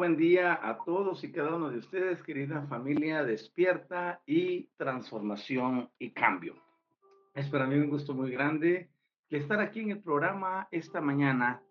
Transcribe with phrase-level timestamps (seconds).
[0.00, 6.12] Buen día a todos y cada uno de ustedes, querida familia despierta y transformación y
[6.12, 6.54] cambio.
[7.34, 8.88] Es para mí un gusto muy grande
[9.28, 11.62] estar aquí en el programa esta mañana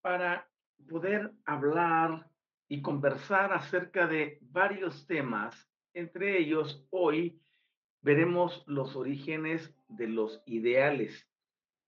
[0.00, 0.48] para
[0.88, 2.30] poder hablar
[2.68, 5.68] y conversar acerca de varios temas.
[5.92, 7.42] Entre ellos, hoy
[8.00, 11.28] veremos los orígenes de los ideales.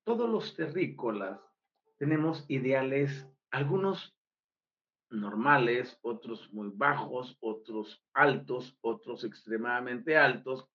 [0.03, 1.39] Todos los terrícolas
[1.99, 4.18] tenemos ideales, algunos
[5.11, 10.69] normales, otros muy bajos, otros altos, otros extremadamente altos,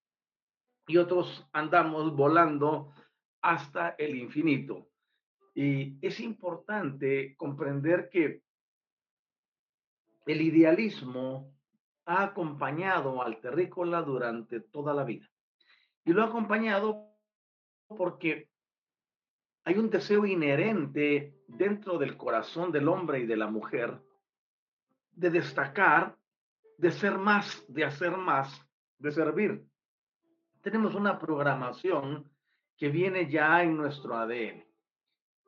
[0.88, 2.94] y otros andamos volando
[3.42, 4.90] hasta el infinito.
[5.54, 8.42] Y es importante comprender que
[10.26, 11.54] el idealismo
[12.06, 15.30] ha acompañado al terrícola durante toda la vida.
[16.06, 17.08] Y lo ha acompañado
[17.88, 18.50] porque
[19.66, 24.02] hay un deseo inherente dentro del corazón del hombre y de la mujer
[25.16, 26.18] de destacar,
[26.78, 28.62] de ser más, de hacer más,
[28.98, 29.66] de servir.
[30.62, 32.30] Tenemos una programación
[32.78, 34.66] que viene ya en nuestro ADN.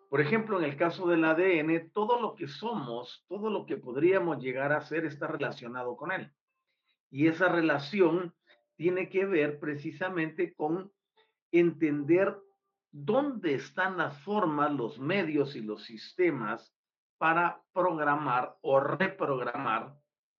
[0.09, 4.41] Por ejemplo, en el caso del ADN, todo lo que somos, todo lo que podríamos
[4.41, 6.31] llegar a ser está relacionado con él.
[7.09, 8.33] Y esa relación
[8.75, 10.91] tiene que ver precisamente con
[11.51, 12.37] entender
[12.91, 16.74] dónde están las formas, los medios y los sistemas
[17.17, 19.95] para programar o reprogramar,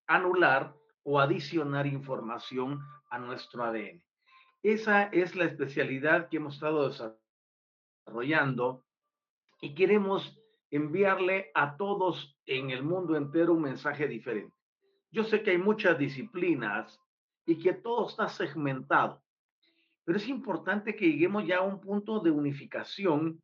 [0.07, 4.03] anular o adicionar información a nuestro ADN.
[4.63, 8.83] Esa es la especialidad que hemos estado desarrollando
[9.61, 10.41] y queremos
[10.71, 14.55] enviarle a todos en el mundo entero un mensaje diferente.
[15.11, 16.99] Yo sé que hay muchas disciplinas
[17.45, 19.23] y que todo está segmentado,
[20.03, 23.41] pero es importante que lleguemos ya a un punto de unificación,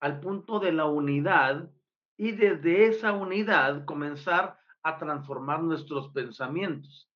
[0.00, 1.70] al punto de la unidad
[2.18, 7.08] y desde esa unidad comenzar a transformar nuestros pensamientos.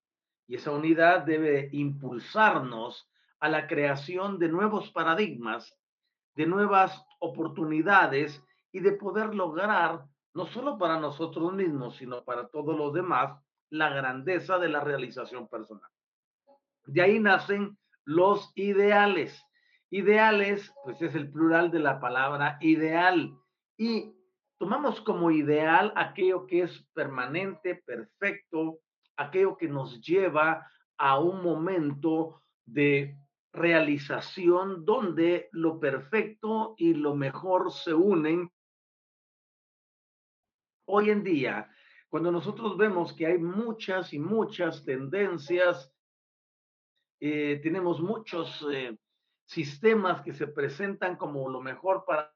[0.46, 5.76] Y esa unidad debe impulsarnos a la creación de nuevos paradigmas,
[6.36, 10.04] de nuevas oportunidades y de poder lograr,
[10.34, 13.36] no solo para nosotros mismos, sino para todos los demás,
[13.70, 15.90] la grandeza de la realización personal.
[16.86, 19.44] De ahí nacen los ideales.
[19.90, 23.36] Ideales, pues es el plural de la palabra ideal.
[23.76, 24.14] Y
[24.62, 28.78] tomamos como ideal aquello que es permanente, perfecto,
[29.16, 33.18] aquello que nos lleva a un momento de
[33.52, 38.52] realización donde lo perfecto y lo mejor se unen.
[40.86, 41.68] Hoy en día,
[42.08, 45.92] cuando nosotros vemos que hay muchas y muchas tendencias,
[47.18, 48.96] eh, tenemos muchos eh,
[49.44, 52.32] sistemas que se presentan como lo mejor para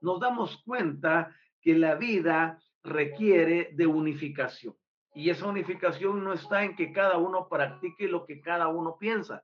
[0.00, 4.74] nos damos cuenta que la vida requiere de unificación.
[5.14, 9.42] Y esa unificación no está en que cada uno practique lo que cada uno piensa.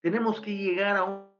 [0.00, 1.36] Tenemos que llegar a un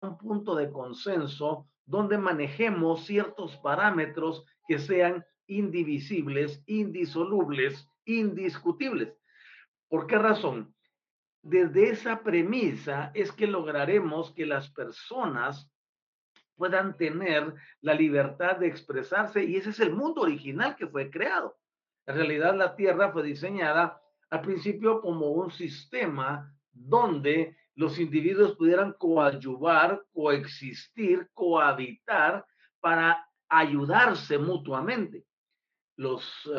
[0.00, 9.14] un punto de consenso donde manejemos ciertos parámetros que sean indivisibles, indisolubles, indiscutibles.
[9.88, 10.74] ¿Por qué razón?
[11.42, 15.70] Desde esa premisa es que lograremos que las personas
[16.58, 21.56] puedan tener la libertad de expresarse y ese es el mundo original que fue creado.
[22.06, 28.92] En realidad la Tierra fue diseñada al principio como un sistema donde los individuos pudieran
[28.94, 32.44] coadyuvar, coexistir, cohabitar
[32.80, 35.24] para ayudarse mutuamente.
[35.96, 36.50] Los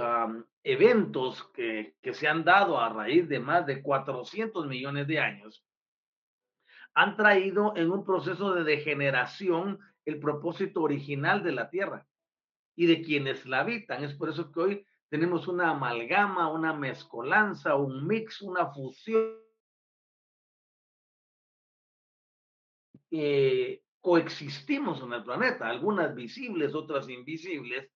[0.64, 5.64] eventos que, se han dado a raíz de más de 400 millones de años
[7.00, 12.06] han traído en un proceso de degeneración el propósito original de la tierra
[12.76, 14.04] y de quienes la habitan.
[14.04, 19.34] Es por eso que hoy tenemos una amalgama, una mezcolanza, un mix, una fusión.
[23.12, 27.90] Eh, coexistimos en el planeta, algunas visibles, otras invisibles,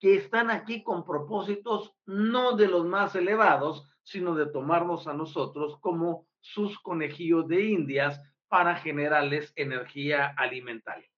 [0.00, 5.78] que están aquí con propósitos no de los más elevados, sino de tomarnos a nosotros
[5.80, 11.08] como sus conejillos de indias para generarles energía alimentaria.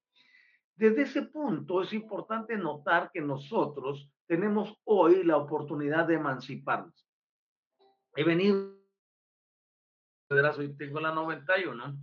[0.75, 7.07] Desde ese punto es importante notar que nosotros tenemos hoy la oportunidad de emanciparnos.
[8.17, 8.77] He venido,
[10.31, 11.97] hoy tengo la 91,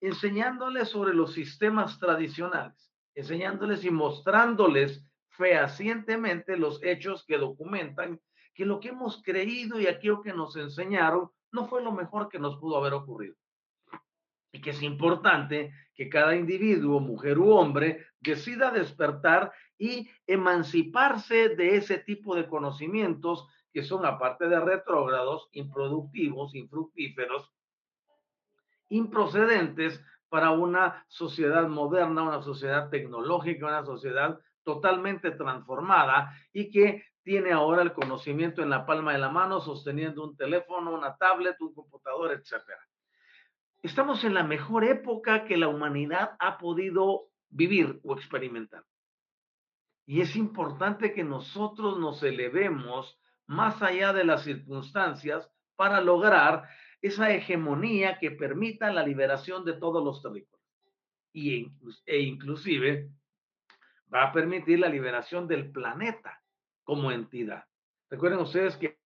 [0.00, 8.20] enseñándoles sobre los sistemas tradicionales, enseñándoles y mostrándoles fehacientemente los hechos que documentan
[8.54, 12.38] que lo que hemos creído y aquello que nos enseñaron no fue lo mejor que
[12.38, 13.36] nos pudo haber ocurrido
[14.52, 21.76] y que es importante que cada individuo, mujer u hombre, decida despertar y emanciparse de
[21.76, 27.52] ese tipo de conocimientos que son, aparte de retrógrados, improductivos, infructíferos,
[28.88, 37.52] improcedentes para una sociedad moderna, una sociedad tecnológica, una sociedad totalmente transformada y que tiene
[37.52, 41.74] ahora el conocimiento en la palma de la mano, sosteniendo un teléfono, una tablet, un
[41.74, 42.89] computador, etcétera.
[43.82, 48.84] Estamos en la mejor época que la humanidad ha podido vivir o experimentar.
[50.06, 56.68] Y es importante que nosotros nos elevemos más allá de las circunstancias para lograr
[57.00, 60.60] esa hegemonía que permita la liberación de todos los territorios.
[61.32, 61.72] Y,
[62.04, 63.10] e inclusive
[64.12, 66.42] va a permitir la liberación del planeta
[66.84, 67.64] como entidad.
[68.10, 68.98] Recuerden ustedes que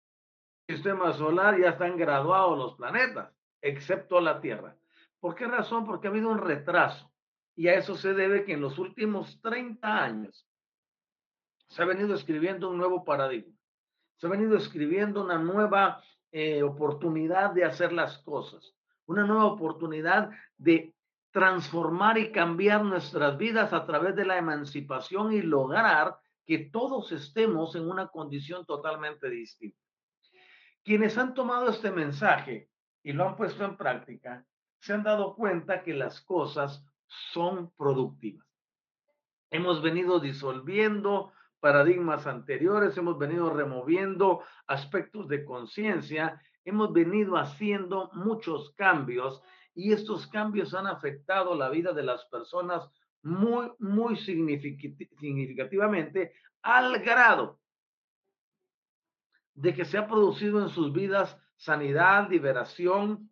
[0.67, 3.31] el sistema solar ya están graduados los planetas
[3.63, 4.75] excepto la Tierra.
[5.19, 5.85] ¿Por qué razón?
[5.85, 7.11] Porque ha habido un retraso.
[7.55, 10.47] Y a eso se debe que en los últimos 30 años
[11.69, 13.53] se ha venido escribiendo un nuevo paradigma.
[14.17, 18.75] Se ha venido escribiendo una nueva eh, oportunidad de hacer las cosas.
[19.05, 20.93] Una nueva oportunidad de
[21.31, 27.75] transformar y cambiar nuestras vidas a través de la emancipación y lograr que todos estemos
[27.75, 29.77] en una condición totalmente distinta.
[30.83, 32.69] Quienes han tomado este mensaje
[33.03, 34.45] y lo han puesto en práctica,
[34.79, 36.83] se han dado cuenta que las cosas
[37.31, 38.47] son productivas.
[39.51, 48.73] Hemos venido disolviendo paradigmas anteriores, hemos venido removiendo aspectos de conciencia, hemos venido haciendo muchos
[48.75, 49.41] cambios
[49.75, 52.89] y estos cambios han afectado la vida de las personas
[53.21, 57.59] muy, muy significativamente al grado
[59.53, 63.29] de que se ha producido en sus vidas sanidad, liberación,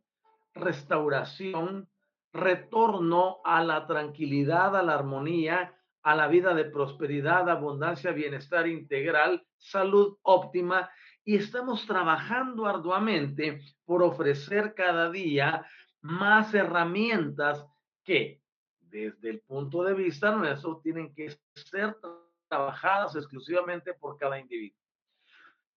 [0.53, 1.89] restauración,
[2.31, 9.45] retorno a la tranquilidad, a la armonía, a la vida de prosperidad, abundancia, bienestar integral,
[9.57, 10.89] salud óptima.
[11.25, 15.65] Y estamos trabajando arduamente por ofrecer cada día
[15.99, 17.67] más herramientas
[18.01, 18.41] que
[18.79, 21.97] desde el punto de vista nuestro tienen que ser
[22.47, 24.80] trabajadas exclusivamente por cada individuo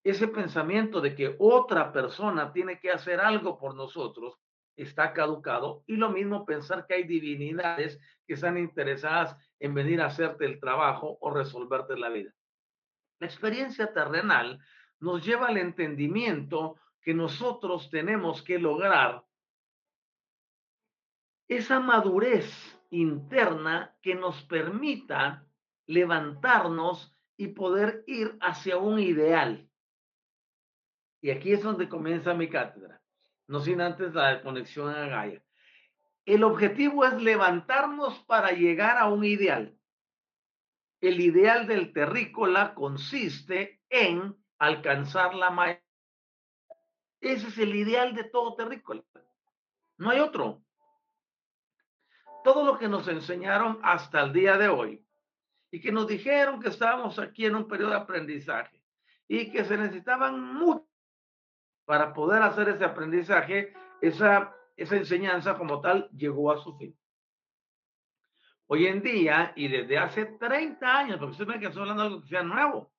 [0.04, 4.38] ese pensamiento de que otra persona tiene que hacer algo por nosotros
[4.76, 10.06] está caducado y lo mismo pensar que hay divinidades que están interesadas en venir a
[10.06, 12.32] hacerte el trabajo o resolverte la vida.
[13.18, 14.58] La experiencia terrenal
[15.00, 19.24] nos lleva al entendimiento que nosotros tenemos que lograr
[21.48, 25.46] esa madurez interna que nos permita
[25.86, 29.68] levantarnos y poder ir hacia un ideal.
[31.24, 33.00] Y aquí es donde comienza mi cátedra,
[33.46, 35.42] no sin antes la conexión a Gaia.
[36.26, 39.74] El objetivo es levantarnos para llegar a un ideal.
[41.00, 45.88] El ideal del terrícola consiste en alcanzar la maestría.
[47.22, 49.02] Ese es el ideal de todo terrícola.
[49.96, 50.62] No hay otro.
[52.44, 55.02] todo lo que nos enseñaron hasta el día de hoy
[55.70, 58.78] y que nos dijeron que estábamos aquí en un periodo de aprendizaje
[59.26, 60.93] y que se necesitaban mucho
[61.84, 66.96] para poder hacer ese aprendizaje, esa, enseñanza como tal llegó a su fin.
[68.66, 72.08] Hoy en día, y desde hace 30 años, porque usted me que estoy hablando de
[72.08, 72.92] algo que sea nuevo,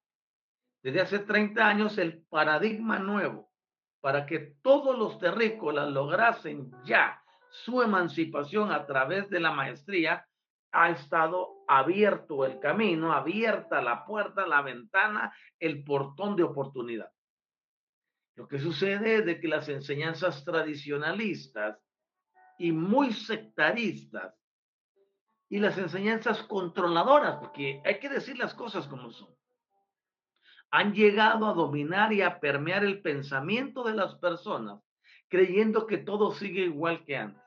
[0.83, 3.51] desde hace 30 años el paradigma nuevo
[3.99, 10.27] para que todos los terrícolas lograsen ya su emancipación a través de la maestría,
[10.71, 17.14] ha estado abierto el camino, abierta la puerta, la ventana, el portón de oportunidad.
[18.35, 21.79] Lo que sucede es de que las enseñanzas tradicionalistas
[22.57, 24.33] y muy sectaristas
[25.49, 29.33] y las enseñanzas controladoras, porque hay que decir las cosas como son,
[30.71, 34.81] han llegado a dominar y a permear el pensamiento de las personas,
[35.29, 37.41] creyendo que todo sigue igual que antes.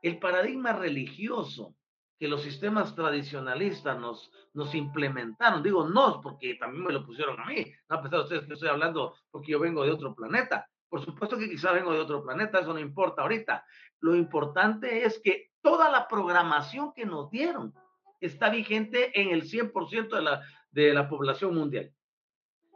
[0.00, 1.74] El paradigma religioso
[2.20, 7.46] que los sistemas tradicionalistas nos, nos implementaron, digo no, porque también me lo pusieron a
[7.46, 10.68] mí, no a pesar de ustedes que estoy hablando porque yo vengo de otro planeta.
[10.90, 13.64] Por supuesto que quizá vengo de otro planeta, eso no importa ahorita.
[14.00, 17.72] Lo importante es que toda la programación que nos dieron
[18.20, 21.90] está vigente en el 100% de la, de la población mundial.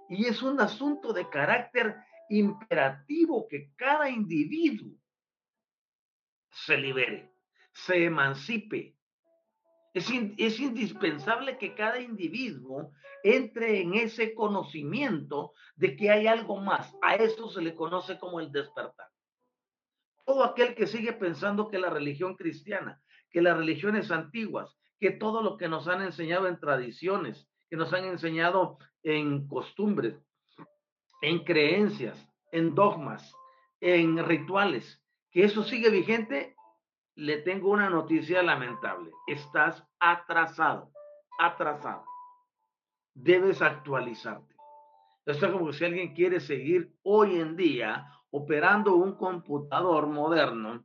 [0.09, 1.97] Y es un asunto de carácter
[2.31, 4.97] imperativo que cada individuo
[6.51, 7.31] se libere,
[7.75, 8.94] se emancipe.
[9.95, 12.91] Es, indispensable que cada individuo
[13.23, 16.93] entre en ese conocimiento de que hay algo más.
[17.01, 19.07] A eso se le conoce como el despertar.
[20.27, 25.43] Todo aquel que sigue pensando que la religión cristiana, que las religiones antiguas, que todo
[25.43, 30.17] lo que nos han enseñado en tradiciones, que nos han enseñado en costumbres,
[31.23, 32.19] en creencias,
[32.51, 33.33] en dogmas,
[33.81, 36.54] en rituales, que eso sigue vigente,
[37.17, 39.11] le tengo una noticia lamentable.
[39.27, 40.91] Estás atrasado,
[41.39, 42.05] atrasado.
[43.15, 44.55] Debes actualizarte.
[45.27, 50.85] Esto es como si alguien quiere seguir hoy en día operando un computador moderno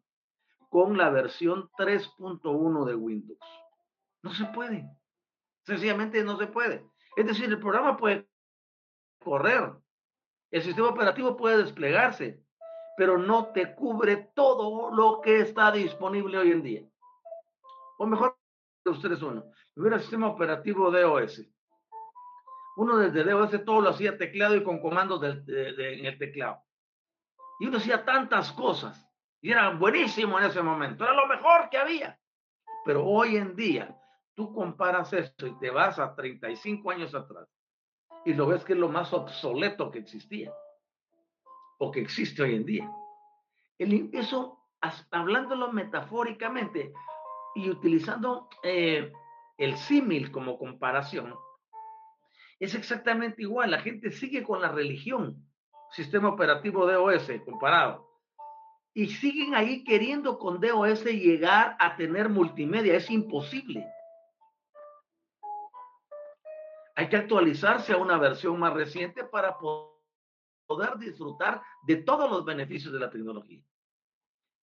[0.70, 3.40] con la versión 3.1 de Windows.
[4.22, 4.88] No se puede.
[5.64, 6.86] Sencillamente no se puede.
[7.18, 8.30] Es decir, el programa puede
[9.20, 9.74] correr,
[10.52, 12.42] el sistema operativo puede desplegarse,
[13.00, 16.82] pero no te cubre todo lo que está disponible hoy en día.
[17.98, 18.38] O mejor,
[18.84, 21.50] ustedes uno, hubiera sistema operativo DOS.
[22.76, 26.62] Uno desde DOS todo lo hacía teclado y con comandos en el teclado.
[27.62, 31.78] Y uno hacía tantas cosas y era buenísimo en ese momento, era lo mejor que
[31.78, 32.20] había.
[32.84, 33.98] Pero hoy en día
[34.36, 37.48] tú comparas esto y te vas a 35 años atrás
[38.26, 40.52] y lo ves que es lo más obsoleto que existía
[41.80, 42.92] o que existe hoy en día.
[43.80, 44.60] El, eso,
[45.12, 46.94] hablándolo metafóricamente
[47.56, 49.12] y utilizando eh,
[49.58, 51.36] el símil como comparación,
[52.60, 53.72] es exactamente igual.
[53.72, 55.48] La gente sigue con la religión,
[55.92, 58.08] sistema operativo DOS comparado,
[58.94, 62.96] y siguen ahí queriendo con DOS llegar a tener multimedia.
[62.96, 63.88] Es imposible.
[66.96, 69.99] Hay que actualizarse a una versión más reciente para poder
[71.00, 73.62] disfrutar de todos los beneficios de la tecnología.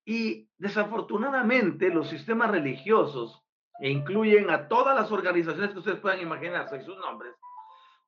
[0.05, 3.43] Y desafortunadamente los sistemas religiosos,
[3.79, 7.35] e incluyen a todas las organizaciones que ustedes puedan imaginarse y sus nombres,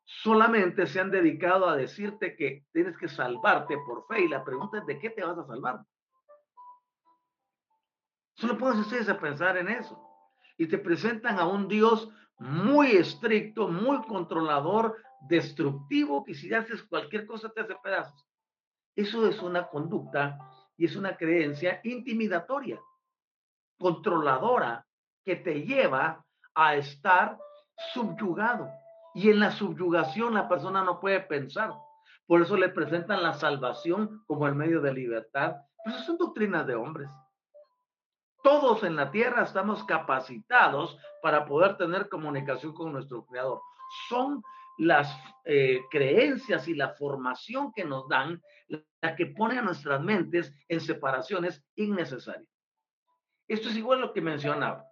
[0.06, 4.80] solamente se han dedicado a decirte que tienes que salvarte por fe y la pregunta
[4.80, 5.82] es de qué te vas a salvar.
[8.36, 10.02] Solo puedes ustedes a pensar en eso.
[10.58, 17.26] Y te presentan a un Dios muy estricto, muy controlador, destructivo, que si haces cualquier
[17.26, 18.26] cosa te hace pedazos.
[18.96, 20.38] Eso es una conducta
[20.78, 22.82] y es una creencia intimidatoria,
[23.78, 24.86] controladora,
[25.24, 27.38] que te lleva a estar
[27.94, 28.70] subyugado.
[29.14, 31.74] Y en la subyugación la persona no puede pensar.
[32.26, 35.58] Por eso le presentan la salvación como el medio de libertad.
[35.84, 37.10] Pero eso son doctrinas de hombres.
[38.44, 43.62] Todos en la tierra estamos capacitados para poder tener comunicación con nuestro creador.
[44.08, 44.42] Son
[44.80, 48.42] las eh, creencias y la formación que nos dan
[49.02, 52.50] la que pone a nuestras mentes en separaciones innecesarias.
[53.48, 54.86] Esto es igual a lo que mencionaba.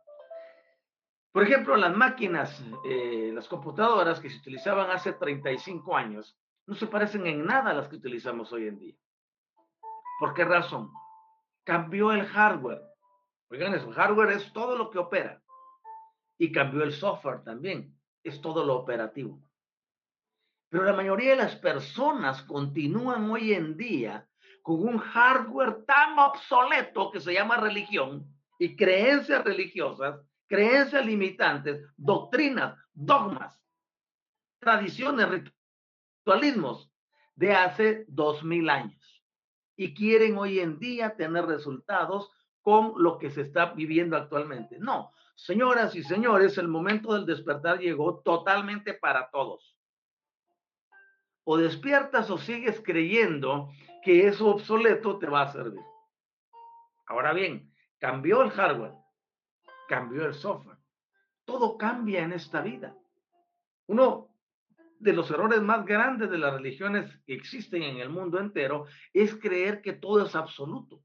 [1.32, 6.88] Por ejemplo, las máquinas, eh, las computadoras que se utilizaban hace 35 años, no se
[6.88, 8.96] parecen en nada a las que utilizamos hoy en día.
[10.20, 10.92] ¿Por qué razón?
[11.64, 12.82] Cambió el hardware,
[13.50, 15.42] Oigan eso, hardware es todo lo que opera.
[16.38, 19.42] Y cambió el software también, es todo lo operativo.
[20.70, 24.28] Pero la mayoría de las personas continúan hoy en día
[24.62, 28.28] con un hardware tan obsoleto que se llama religión
[28.60, 33.58] y creencias religiosas, creencias limitantes, doctrinas, dogmas,
[34.60, 35.46] tradiciones,
[36.26, 36.92] ritualismos
[37.36, 39.24] de hace dos mil años
[39.78, 42.32] y quieren hoy en día tener resultados
[42.62, 44.78] con lo que se está viviendo actualmente.
[44.80, 49.77] No, señoras y señores, el momento del despertar llegó totalmente para todos.
[51.50, 53.70] O despiertas o sigues creyendo
[54.04, 55.80] que eso obsoleto te va a servir.
[57.06, 58.92] Ahora bien, cambió el hardware,
[59.88, 60.78] cambió el software.
[61.46, 62.98] Todo cambia en esta vida.
[63.86, 64.28] Uno
[65.00, 69.34] de los errores más grandes de las religiones que existen en el mundo entero es
[69.36, 71.02] creer que todo es absoluto.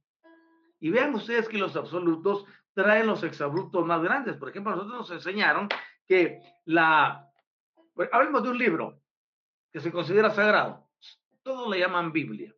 [0.81, 4.37] Y vean ustedes que los absolutos traen los exabruptos más grandes.
[4.39, 5.69] Por ejemplo, nosotros nos enseñaron
[6.09, 7.29] que la...
[7.95, 9.02] Pues, hablemos de un libro
[9.73, 10.89] que se considera sagrado.
[11.43, 12.55] Todos le llaman Biblia.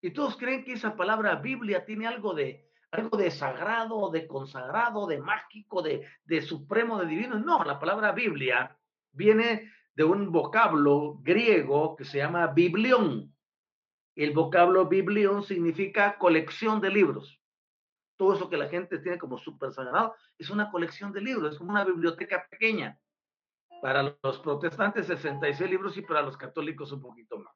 [0.00, 5.06] Y todos creen que esa palabra Biblia tiene algo de, algo de sagrado, de consagrado,
[5.06, 7.38] de mágico, de, de supremo, de divino.
[7.38, 8.76] No, la palabra Biblia
[9.12, 13.34] viene de un vocablo griego que se llama biblión.
[14.14, 17.40] El vocablo biblión significa colección de libros.
[18.16, 21.58] Todo eso que la gente tiene como súper sagrado es una colección de libros, es
[21.58, 22.98] como una biblioteca pequeña.
[23.80, 27.54] Para los protestantes 66 libros y para los católicos un poquito más.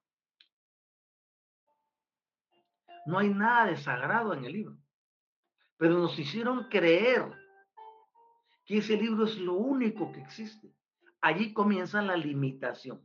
[3.07, 4.83] No hay nada de sagrado en el libro
[5.83, 7.25] pero nos hicieron creer
[8.64, 10.73] que ese libro es lo único que existe.
[11.21, 13.05] Allí comienza la limitación.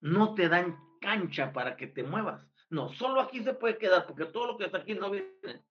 [0.00, 2.46] No te dan cancha para que te muevas.
[2.70, 5.64] No, solo aquí se puede quedar porque todo lo que está aquí no viene.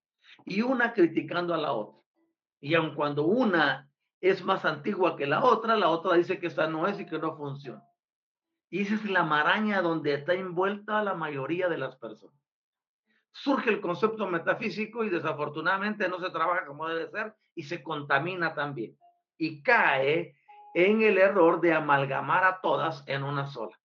[0.43, 2.01] Y una criticando a la otra.
[2.59, 3.84] Y aun cuando una
[4.29, 7.19] es más antigua que la otra, la otra dice que esta no es y que
[7.19, 7.83] no funciona.
[8.69, 12.35] Y esa es la maraña donde está envuelta la mayoría de las personas
[13.35, 18.55] surge el concepto metafísico y desafortunadamente no se trabaja como debe ser y se contamina
[18.55, 18.97] también.
[19.37, 20.37] Y cae
[20.73, 23.77] en el error de amalgamar a todas en una sola.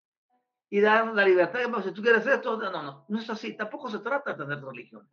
[0.70, 3.56] Y dar la libertad, si tú quieres esto, no, no, no es así.
[3.56, 5.08] Tampoco se trata de tener religión.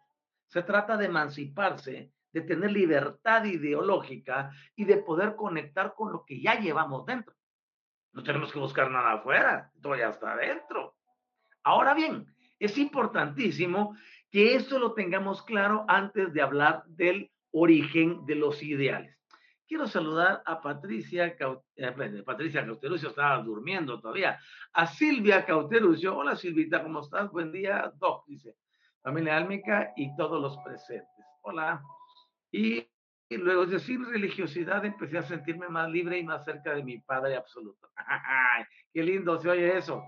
[0.47, 6.39] Se trata de emanciparse, de tener libertad ideológica y de poder conectar con lo que
[6.39, 7.33] ya llevamos dentro.
[8.13, 10.95] No tenemos que buscar nada afuera, todo ya está adentro.
[11.63, 12.27] Ahora bien,
[12.59, 13.97] es importantísimo
[14.29, 19.17] que esto lo tengamos claro antes de hablar del origen de los ideales.
[19.67, 21.35] Quiero saludar a Patricia,
[21.75, 24.39] eh, Patricia Cauterucio, estaba durmiendo todavía,
[24.73, 26.15] a Silvia Cauterucio.
[26.15, 27.31] Hola Silvita, ¿cómo estás?
[27.31, 28.55] Buen día, Doc, dice.
[29.01, 31.25] Familia Álmica y todos los presentes.
[31.41, 31.81] Hola.
[32.51, 32.87] Y,
[33.29, 37.35] luego de sin religiosidad empecé a sentirme más libre y más cerca de mi Padre
[37.35, 37.89] absoluto.
[38.93, 40.03] ¡Qué lindo se oye eso!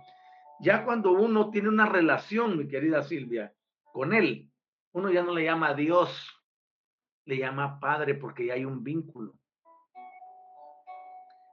[0.61, 4.49] Ya cuando uno tiene una relación, mi querida Silvia, con Él.
[4.91, 6.27] Uno ya no le llama Dios,
[7.25, 9.35] le llama Padre porque ya hay un vínculo.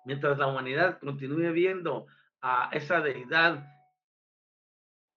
[0.04, 2.06] Mientras la humanidad continúe viendo
[2.40, 3.66] a esa deidad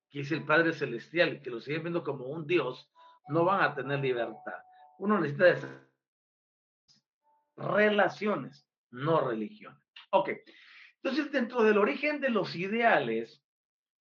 [0.10, 2.92] que es el Padre Celestial, que lo sigue viendo como un Dios,
[3.28, 4.64] no van a tener libertad.
[5.00, 5.88] Uno necesita
[7.56, 9.78] relaciones, no religión.
[10.12, 10.30] Ok,
[11.02, 13.42] entonces dentro del origen de los ideales,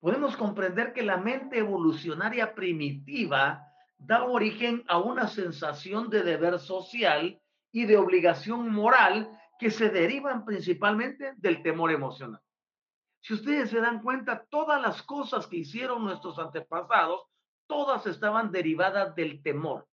[0.01, 3.65] podemos comprender que la mente evolucionaria primitiva
[3.97, 7.41] da origen a una sensación de deber social
[7.73, 12.41] y de obligación moral que se derivan principalmente del temor emocional.
[13.21, 17.23] Si ustedes se dan cuenta, todas las cosas que hicieron nuestros antepasados,
[17.67, 19.88] todas estaban derivadas del temor.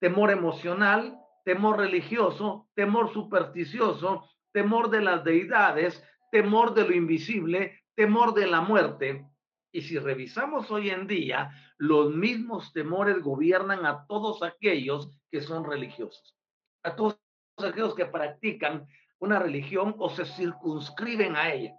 [0.00, 8.34] Temor emocional, temor religioso, temor supersticioso, temor de las deidades, temor de lo invisible, temor
[8.34, 9.26] de la muerte.
[9.72, 15.64] Y si revisamos hoy en día, los mismos temores gobiernan a todos aquellos que son
[15.64, 16.36] religiosos,
[16.82, 17.20] a todos
[17.58, 18.86] aquellos que practican
[19.18, 21.74] una religión o se circunscriben a ella.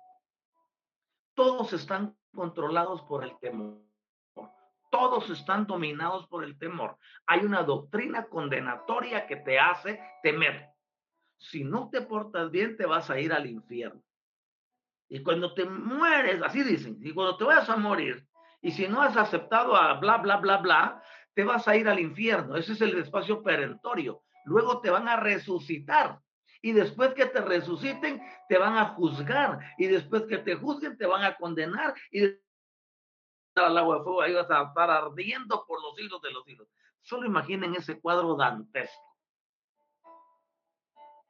[1.35, 3.88] Todos están controlados por el temor.
[4.89, 6.97] Todos están dominados por el temor.
[7.27, 10.67] Hay una doctrina condenatoria que te hace temer.
[11.37, 14.03] Si no te portas bien, te vas a ir al infierno.
[15.07, 18.27] Y cuando te mueres, así dicen, y cuando te vas a morir,
[18.61, 21.99] y si no has aceptado a bla, bla, bla, bla, te vas a ir al
[21.99, 22.55] infierno.
[22.55, 24.23] Ese es el espacio perentorio.
[24.45, 26.19] Luego te van a resucitar.
[26.61, 29.59] Y después que te resuciten, te van a juzgar.
[29.77, 31.93] Y después que te juzguen, te van a condenar.
[33.55, 36.67] Al agua de fuego vas a estar ardiendo por los hilos de los hilos.
[37.01, 39.17] Solo imaginen ese cuadro dantesco.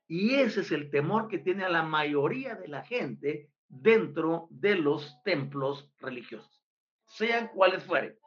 [0.07, 4.75] Y ese es el temor que tiene a la mayoría de la gente dentro de
[4.75, 6.63] los templos religiosos,
[7.05, 8.17] sean cuales fueren.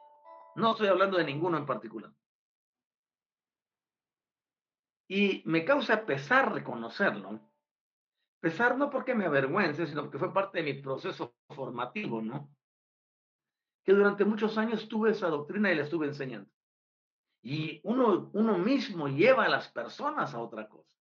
[0.55, 2.13] No estoy hablando de ninguno en particular.
[5.09, 7.41] Y me causa pesar reconocerlo.
[8.39, 12.49] Pesar no porque me avergüence, sino porque fue parte de mi proceso formativo, ¿no?
[13.83, 16.49] Que durante muchos años tuve esa doctrina y la estuve enseñando.
[17.41, 20.97] Y uno, uno mismo lleva a las personas a otra cosa.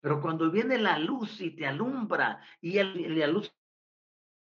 [0.00, 3.52] Pero cuando viene la luz y te alumbra y el, la luz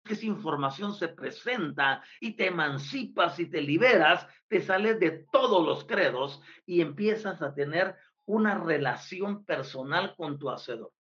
[0.05, 5.66] que esa información se presenta y te emancipas y te liberas, te sales de todos
[5.66, 7.94] los credos y empiezas a tener
[8.25, 10.92] una relación personal con tu hacedor.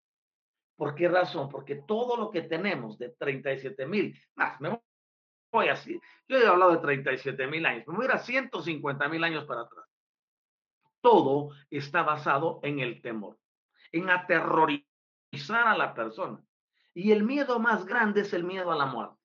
[0.76, 1.48] ¿Por qué razón?
[1.48, 4.78] Porque todo lo que tenemos de 37 mil, más, me voy
[5.70, 9.24] así, yo he hablado de 37 mil años, me voy a ir a 150 mil
[9.24, 9.84] años para atrás.
[11.00, 13.38] Todo está basado en el temor,
[13.92, 16.42] en aterrorizar a la persona.
[16.94, 19.19] Y el miedo más grande es el miedo a la muerte.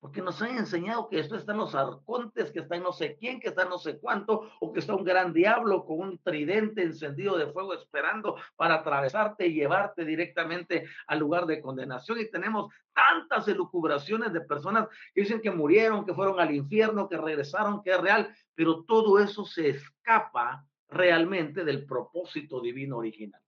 [0.00, 3.16] Porque nos han enseñado que esto está en los arcontes, que está en no sé
[3.18, 6.18] quién, que está en no sé cuánto, o que está un gran diablo con un
[6.18, 12.20] tridente encendido de fuego esperando para atravesarte y llevarte directamente al lugar de condenación.
[12.20, 17.16] Y tenemos tantas elucubraciones de personas que dicen que murieron, que fueron al infierno, que
[17.16, 23.40] regresaron, que es real, pero todo eso se escapa realmente del propósito divino original.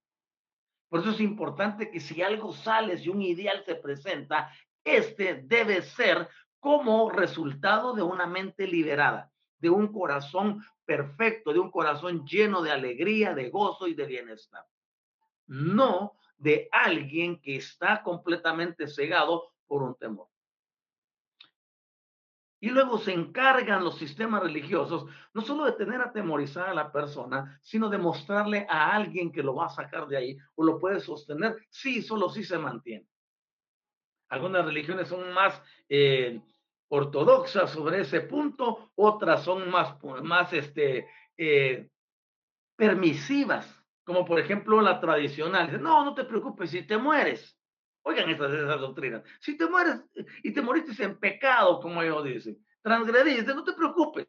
[0.88, 4.50] Por eso es importante que si algo sale, si un ideal se presenta,
[4.84, 11.70] este debe ser como resultado de una mente liberada, de un corazón perfecto, de un
[11.70, 14.66] corazón lleno de alegría, de gozo y de bienestar.
[15.46, 20.28] No de alguien que está completamente cegado por un temor.
[22.62, 27.58] Y luego se encargan los sistemas religiosos no solo de tener atemorizada a la persona,
[27.62, 31.00] sino de mostrarle a alguien que lo va a sacar de ahí o lo puede
[31.00, 33.09] sostener, sí, solo sí se mantiene.
[34.30, 36.40] Algunas religiones son más eh,
[36.88, 41.88] ortodoxas sobre ese punto, otras son más, más este, eh,
[42.76, 45.82] permisivas, como por ejemplo la tradicional.
[45.82, 47.60] No, no te preocupes, si te mueres,
[48.02, 49.22] Oigan esas, esas doctrinas.
[49.40, 50.00] Si te mueres
[50.42, 54.26] y te moriste en pecado, como ellos dicen, transgrediste, no te preocupes.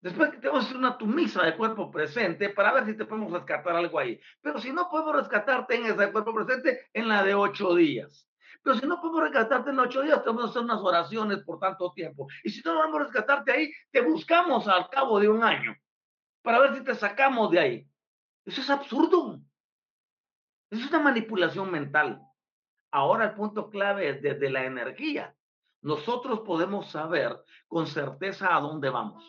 [0.00, 3.98] Después que tenemos una tumisa de cuerpo presente para ver si te podemos rescatar algo
[3.98, 4.20] ahí.
[4.40, 8.28] Pero si no podemos rescatarte en ese cuerpo presente, en la de ocho días.
[8.62, 11.92] Pero si no podemos rescatarte en ocho días, tenemos que hacer unas oraciones por tanto
[11.92, 12.26] tiempo.
[12.42, 15.76] Y si no vamos a rescatarte ahí, te buscamos al cabo de un año
[16.42, 17.88] para ver si te sacamos de ahí.
[18.44, 19.40] Eso es absurdo.
[20.70, 22.20] Es una manipulación mental.
[22.90, 25.34] Ahora el punto clave es desde la energía.
[25.82, 29.24] Nosotros podemos saber con certeza a dónde vamos,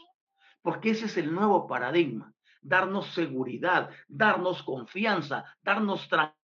[0.62, 6.39] porque ese es el nuevo paradigma, darnos seguridad, darnos confianza, darnos tranquilidad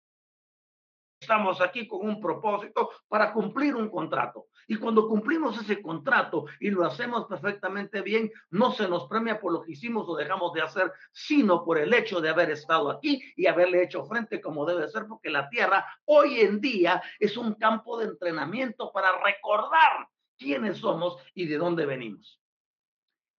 [1.23, 4.49] Estamos aquí con un propósito para cumplir un contrato.
[4.67, 9.53] Y cuando cumplimos ese contrato y lo hacemos perfectamente bien, no se nos premia por
[9.53, 13.23] lo que hicimos o dejamos de hacer, sino por el hecho de haber estado aquí
[13.37, 17.55] y haberle hecho frente como debe ser, porque la tierra hoy en día es un
[17.55, 22.41] campo de entrenamiento para recordar quiénes somos y de dónde venimos.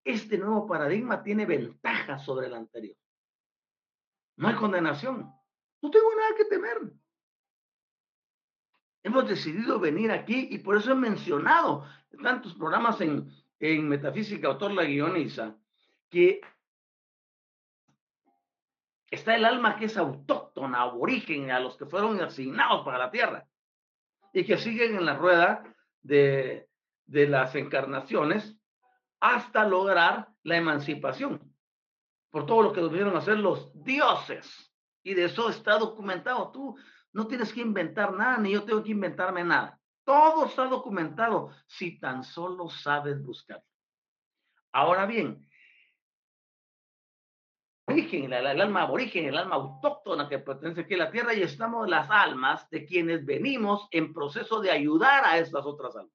[0.04, 2.96] Este nuevo paradigma tiene ventajas sobre el anterior.
[4.36, 5.30] No hay condenación.
[5.82, 6.80] No tengo nada que temer
[9.04, 11.86] hemos decidido venir aquí y por eso he mencionado
[12.22, 13.30] tantos programas en,
[13.88, 15.56] Metafísica, autor la guioniza,
[16.10, 16.42] que
[19.10, 23.46] está el alma que es autóctona, aborigen, a los que fueron asignados para la tierra
[24.34, 25.64] y que siguen en la rueda
[26.02, 26.68] de,
[27.06, 28.54] de las encarnaciones
[29.20, 31.40] hasta lograr la emancipación
[32.30, 34.74] por todo lo que debieron hacer los dioses.
[35.02, 36.50] Y de eso está documentado.
[36.50, 36.76] Tú
[37.14, 39.80] no tienes que inventar nada, ni yo tengo que inventarme nada.
[40.04, 43.62] Todo está documentado si tan solo sabes buscar.
[44.72, 45.48] Ahora bien,
[47.86, 51.88] origen, el, alma aborigen, el alma autóctona que pertenece aquí a la tierra, y estamos
[51.88, 56.12] las almas de quienes venimos en proceso de ayudar a estas otras almas.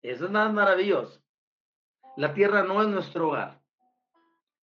[0.00, 1.22] Eso es nada maravilloso.
[2.16, 3.60] La tierra no es nuestro hogar.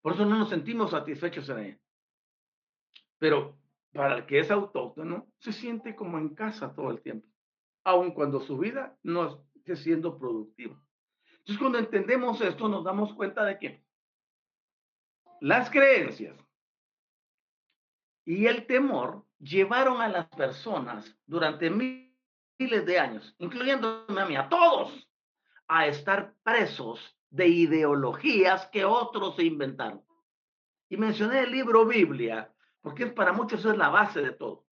[0.01, 1.79] Por eso no nos sentimos satisfechos en ella.
[3.19, 3.55] Pero
[3.95, 7.29] para el que es autóctono, se siente como en casa todo el tiempo,
[7.85, 10.77] aun cuando su vida no esté siendo productiva.
[11.39, 13.85] Entonces, cuando entendemos esto, nos damos cuenta de que
[15.39, 16.37] las creencias
[18.25, 22.11] y el temor llevaron a las personas durante miles
[22.59, 25.07] de años, incluyéndome a mí, a todos,
[25.69, 30.03] a estar presos de ideologías que otros se inventaron.
[30.89, 32.51] Y mencioné el libro Biblia
[32.85, 34.63] porque para muchos es la base de todo.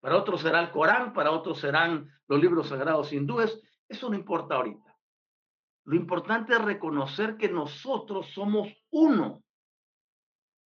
[0.00, 3.58] Para otros será el Corán, para otros serán los libros sagrados hindúes.
[3.88, 4.98] Eso no importa ahorita.
[5.84, 9.42] Lo importante es reconocer que nosotros somos uno.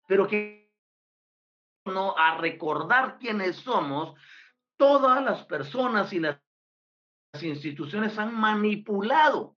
[0.09, 0.75] pero que
[1.85, 4.19] no a recordar quiénes somos,
[4.77, 6.41] todas las personas y las
[7.43, 9.57] instituciones han manipulado.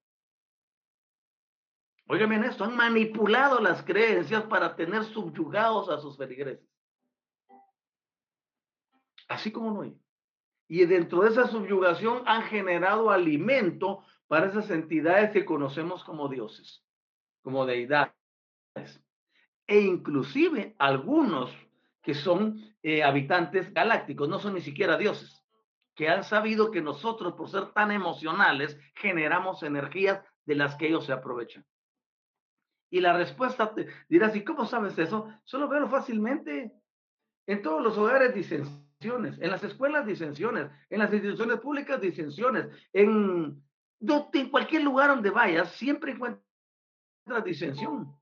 [2.06, 6.69] Oigan bien esto, han manipulado las creencias para tener subyugados a sus feligreses.
[9.30, 9.96] Así como no hay.
[10.68, 16.84] Y dentro de esa subyugación han generado alimento para esas entidades que conocemos como dioses,
[17.42, 18.12] como deidades.
[19.68, 21.52] E inclusive algunos
[22.02, 25.44] que son eh, habitantes galácticos, no son ni siquiera dioses,
[25.94, 31.06] que han sabido que nosotros, por ser tan emocionales, generamos energías de las que ellos
[31.06, 31.64] se aprovechan.
[32.90, 35.32] Y la respuesta te dirás, ¿y cómo sabes eso?
[35.44, 36.72] Solo veo fácilmente.
[37.46, 38.34] En todos los hogares
[39.00, 43.62] disensiones, en las escuelas disensiones, en las instituciones públicas disensiones, en,
[44.32, 46.42] en cualquier lugar donde vayas, siempre encuentras
[47.42, 48.14] disensión,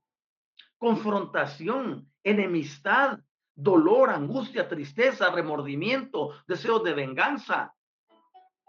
[0.77, 3.19] confrontación, enemistad,
[3.53, 7.73] dolor, angustia, tristeza, remordimiento, deseos de venganza.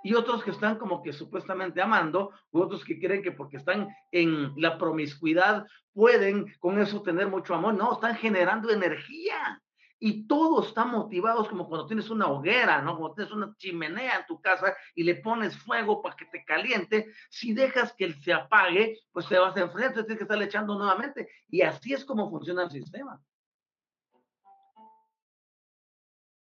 [0.03, 3.87] Y otros que están como que supuestamente amando, u otros que creen que porque están
[4.11, 7.75] en la promiscuidad pueden con eso tener mucho amor.
[7.75, 9.63] No, están generando energía.
[10.03, 12.97] Y todos están motivados como cuando tienes una hoguera, ¿no?
[12.97, 17.13] Como tienes una chimenea en tu casa y le pones fuego para que te caliente.
[17.29, 21.29] Si dejas que se apague, pues te vas a enfriar, tienes que estar echando nuevamente.
[21.49, 23.23] Y así es como funciona el sistema.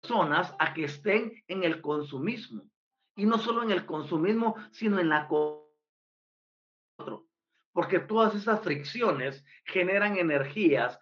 [0.01, 2.65] Personas a que estén en el consumismo.
[3.17, 5.29] Y no solo en el consumismo, sino en la.
[7.75, 10.99] Porque todas esas fricciones generan energías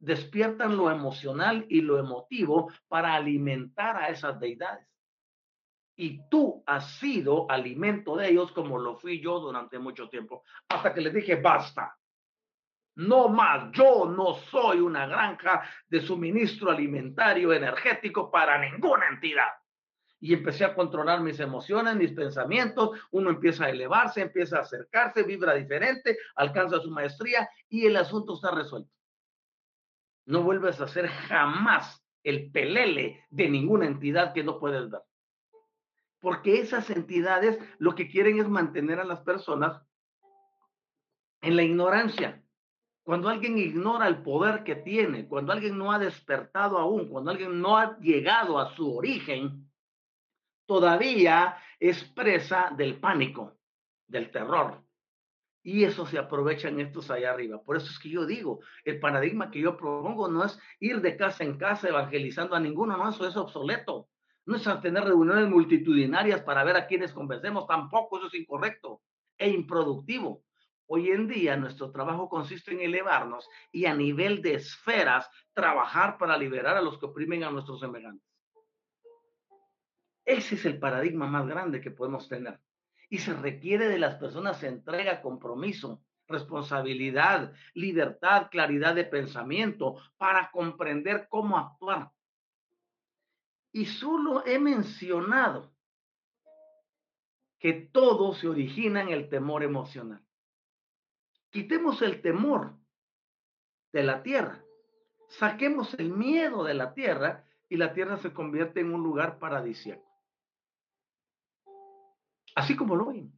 [0.00, 4.88] despiertan lo emocional y lo emotivo para alimentar a esas deidades.
[5.94, 10.94] Y tú has sido alimento de ellos como lo fui yo durante mucho tiempo, hasta
[10.94, 11.96] que les dije, basta.
[12.96, 19.48] No más, yo no soy una granja de suministro alimentario energético para ninguna entidad.
[20.18, 22.98] Y empecé a controlar mis emociones, mis pensamientos.
[23.10, 28.34] Uno empieza a elevarse, empieza a acercarse, vibra diferente, alcanza su maestría y el asunto
[28.34, 28.90] está resuelto
[30.26, 35.02] no vuelves a ser jamás el pelele de ninguna entidad que no puedes ver.
[36.20, 39.82] Porque esas entidades lo que quieren es mantener a las personas
[41.40, 42.42] en la ignorancia.
[43.02, 47.60] Cuando alguien ignora el poder que tiene, cuando alguien no ha despertado aún, cuando alguien
[47.60, 49.70] no ha llegado a su origen,
[50.66, 53.56] todavía es presa del pánico,
[54.06, 54.84] del terror.
[55.62, 57.62] Y eso se aprovechan estos allá arriba.
[57.62, 61.16] Por eso es que yo digo, el paradigma que yo propongo no es ir de
[61.16, 64.08] casa en casa evangelizando a ninguno, no, eso es obsoleto.
[64.46, 69.02] No es tener reuniones multitudinarias para ver a quienes convencemos, tampoco eso es incorrecto
[69.36, 70.44] e improductivo.
[70.86, 76.38] Hoy en día nuestro trabajo consiste en elevarnos y a nivel de esferas trabajar para
[76.38, 78.26] liberar a los que oprimen a nuestros semejantes.
[80.24, 82.58] Ese es el paradigma más grande que podemos tener
[83.10, 91.26] y se requiere de las personas entrega, compromiso, responsabilidad, libertad, claridad de pensamiento para comprender
[91.28, 92.12] cómo actuar.
[93.72, 95.74] Y solo he mencionado
[97.58, 100.24] que todo se origina en el temor emocional.
[101.50, 102.76] Quitemos el temor
[103.92, 104.64] de la tierra,
[105.28, 110.09] saquemos el miedo de la tierra y la tierra se convierte en un lugar paradisíaco.
[112.54, 113.32] Así como lo ven.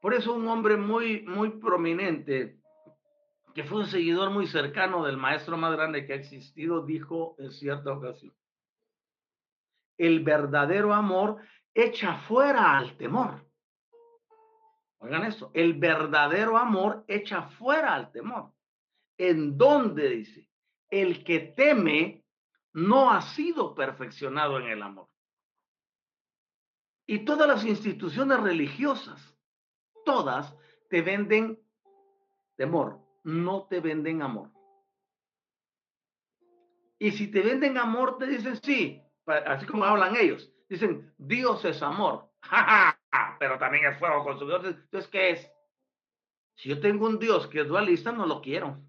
[0.00, 2.60] Por eso un hombre muy, muy prominente,
[3.54, 7.50] que fue un seguidor muy cercano del maestro más grande que ha existido, dijo en
[7.50, 8.34] cierta ocasión,
[9.98, 11.38] el verdadero amor
[11.74, 13.46] echa fuera al temor.
[14.98, 18.52] Oigan esto, el verdadero amor echa fuera al temor.
[19.18, 20.48] ¿En dónde dice?
[20.90, 22.24] El que teme
[22.74, 25.08] no ha sido perfeccionado en el amor.
[27.06, 29.36] Y todas las instituciones religiosas,
[30.04, 30.54] todas
[30.88, 31.60] te venden
[32.56, 34.50] temor, no te venden amor.
[36.98, 40.52] Y si te venden amor, te dicen sí, así como hablan ellos.
[40.68, 42.30] Dicen, Dios es amor,
[43.38, 44.66] pero también es fuego consumidor.
[44.66, 45.52] Entonces, ¿qué es?
[46.56, 48.82] Si yo tengo un Dios que es dualista, no lo quiero.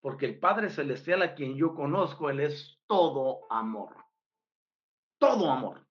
[0.00, 3.94] Porque el Padre Celestial a quien yo conozco, Él es todo amor.
[5.18, 5.86] Todo amor.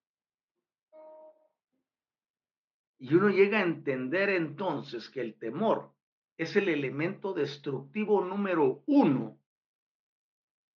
[3.01, 5.91] Y uno llega a entender entonces que el temor
[6.37, 9.39] es el elemento destructivo número uno,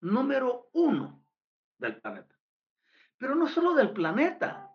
[0.01, 1.23] número uno
[1.77, 2.35] del planeta.
[3.19, 4.75] Pero no solo del planeta,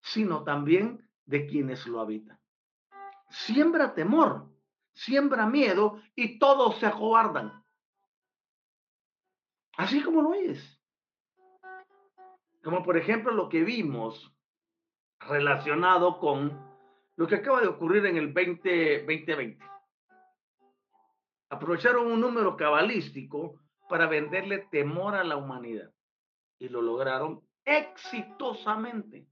[0.00, 2.38] sino también de quienes lo habitan.
[3.30, 4.48] Siembra temor,
[4.92, 7.64] siembra miedo y todos se acobardan.
[9.76, 10.80] Así como lo es.
[12.62, 14.32] Como por ejemplo lo que vimos
[15.18, 16.65] relacionado con
[17.16, 19.58] lo que acaba de ocurrir en el 2020.
[21.48, 25.90] Aprovecharon un número cabalístico para venderle temor a la humanidad
[26.58, 29.28] y lo lograron exitosamente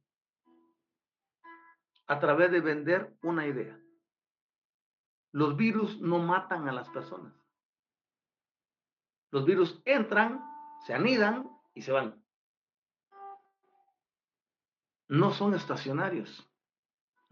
[2.07, 3.79] a través de vender una idea.
[5.33, 7.35] Los virus no matan a las personas.
[9.31, 10.41] Los virus entran,
[10.87, 12.23] se anidan y se van.
[15.09, 16.49] No son estacionarios.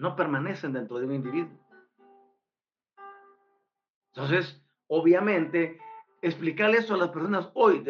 [0.03, 1.57] No permanecen dentro de un individuo.
[4.13, 5.79] Entonces, obviamente,
[6.21, 7.85] explicarle eso a las personas hoy,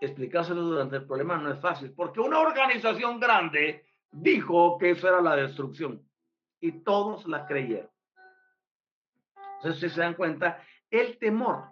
[0.00, 5.20] explicárselo durante el problema no es fácil, porque una organización grande dijo que eso era
[5.20, 6.02] la destrucción
[6.58, 7.90] y todos la creyeron.
[9.56, 11.66] Entonces, si se dan cuenta, el temor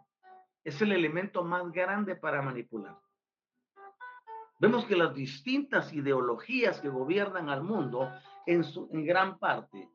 [0.62, 2.98] es el elemento más grande para manipular.
[4.58, 8.12] Vemos que las distintas ideologías que gobiernan al mundo,
[8.46, 9.88] en, su, en gran parte,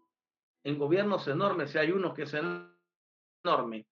[0.63, 3.87] en gobiernos enormes, si hay uno que es enorme,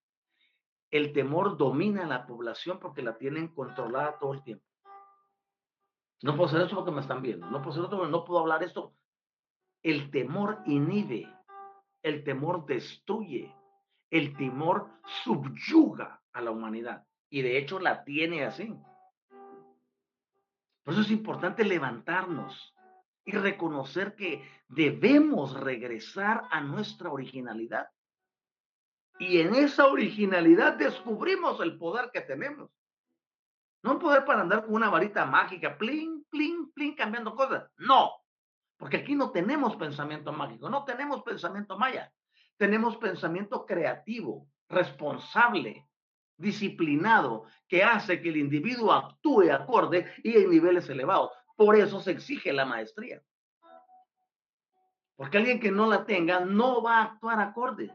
[0.91, 4.65] el temor domina a la población porque la tienen controlada todo el tiempo.
[6.21, 7.45] No puedo hacer esto porque me están viendo.
[7.47, 8.93] No puedo hacer esto no puedo hablar esto.
[9.83, 11.31] El temor inhibe.
[12.01, 13.53] El temor destruye.
[14.09, 14.89] El temor
[15.23, 17.05] subyuga a la humanidad.
[17.29, 18.73] Y de hecho la tiene así.
[20.83, 22.74] Por eso es importante levantarnos
[23.25, 27.89] y reconocer que debemos regresar a nuestra originalidad.
[29.17, 32.69] Y en esa originalidad descubrimos el poder que tenemos.
[33.81, 37.69] No un poder para andar con una varita mágica, plin, plin, plin, cambiando cosas.
[37.77, 38.11] No,
[38.77, 42.11] porque aquí no tenemos pensamiento mágico, no tenemos pensamiento maya.
[42.57, 45.87] Tenemos pensamiento creativo, responsable,
[46.37, 51.31] disciplinado, que hace que el individuo actúe acorde y en niveles elevados.
[51.55, 53.23] Por eso se exige la maestría.
[55.15, 57.87] Porque alguien que no la tenga no va a actuar acorde.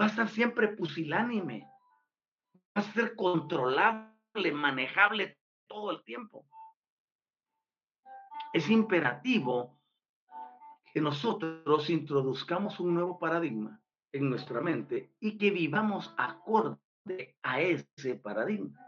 [0.00, 1.68] Va a estar siempre pusilánime.
[2.76, 6.46] Va a ser controlable manejable todo el tiempo.
[8.52, 9.78] Es imperativo
[10.92, 13.80] que nosotros introduzcamos un nuevo paradigma
[14.12, 16.78] en nuestra mente y que vivamos acorde
[17.42, 18.78] a ese paradigma.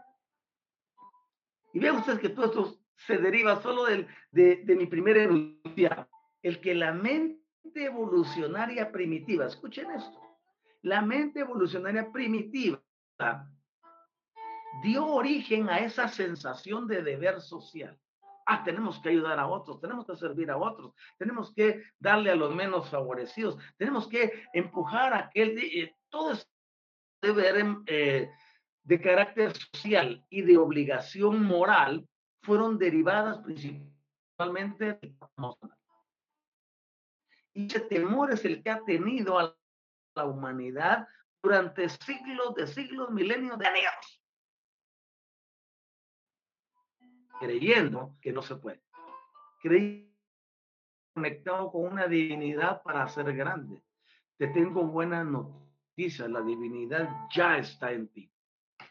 [1.73, 6.07] Y vean ustedes que todo esto se deriva solo del, de, mi primera enunciado,
[6.41, 7.31] el que la mente
[7.73, 10.19] evolucionaria primitiva, escuchen esto,
[10.81, 12.81] la mente evolucionaria primitiva
[14.83, 17.97] dio origen a esa sensación de deber social.
[18.47, 22.35] Ah, tenemos que ayudar a otros, tenemos que servir a otros, tenemos que darle a
[22.35, 26.45] los menos favorecidos, tenemos que empujar a aquel, eh, todo ese
[27.21, 27.77] deber
[28.83, 32.07] de carácter social y de obligación moral
[32.43, 35.15] fueron derivadas principalmente del
[37.53, 39.55] Y ese temor es el que ha tenido a
[40.15, 41.07] la humanidad
[41.41, 44.21] durante siglos de siglos, milenios de años.
[47.41, 48.83] creyendo que no se puede.
[49.61, 50.11] Creyendo
[51.13, 53.83] conectado con una divinidad para ser grande.
[54.37, 58.31] Te tengo buenas noticias, la divinidad ya está en ti.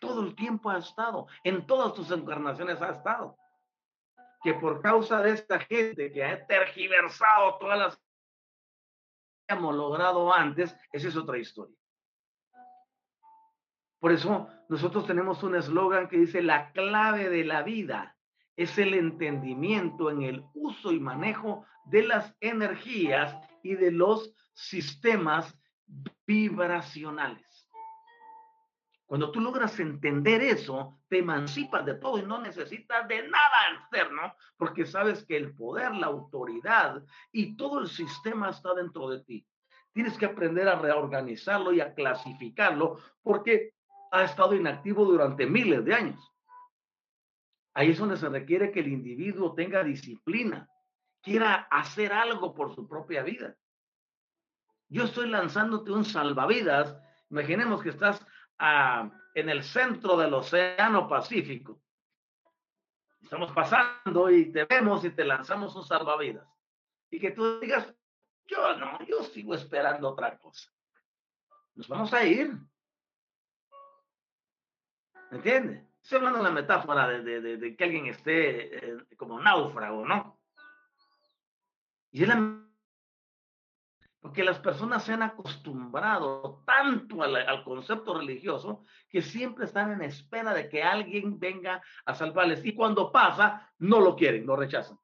[0.00, 3.38] Todo el tiempo ha estado, en todas tus encarnaciones ha estado.
[4.42, 8.02] Que por causa de esta gente que ha tergiversado todas las que
[9.54, 11.76] hemos logrado antes, esa es otra historia.
[13.98, 18.16] Por eso nosotros tenemos un eslogan que dice la clave de la vida
[18.60, 25.58] es el entendimiento en el uso y manejo de las energías y de los sistemas
[26.26, 27.49] vibracionales.
[29.10, 34.36] Cuando tú logras entender eso, te emancipas de todo y no necesitas de nada externo,
[34.56, 39.44] porque sabes que el poder, la autoridad y todo el sistema está dentro de ti.
[39.92, 43.74] Tienes que aprender a reorganizarlo y a clasificarlo porque
[44.12, 46.32] ha estado inactivo durante miles de años.
[47.74, 50.68] Ahí es donde se requiere que el individuo tenga disciplina,
[51.20, 53.56] quiera hacer algo por su propia vida.
[54.88, 56.96] Yo estoy lanzándote un salvavidas.
[57.28, 58.24] Imaginemos que estás
[58.60, 61.80] en el centro del Océano Pacífico.
[63.22, 66.46] Estamos pasando y te vemos y te lanzamos un salvavidas.
[67.10, 67.94] Y que tú digas,
[68.46, 70.70] yo no, yo sigo esperando otra cosa.
[71.74, 72.52] Nos vamos a ir.
[75.30, 75.86] ¿Me entiendes?
[76.02, 80.40] Estoy hablando de la metáfora de, que alguien esté eh, como náufrago, ¿no?
[82.10, 82.24] Y
[84.20, 90.52] Porque las personas se han acostumbrado tanto al, concepto religioso que siempre están en espera
[90.52, 92.64] de que alguien venga a salvarles.
[92.64, 94.98] Y cuando pasa, no lo quieren, lo rechazan.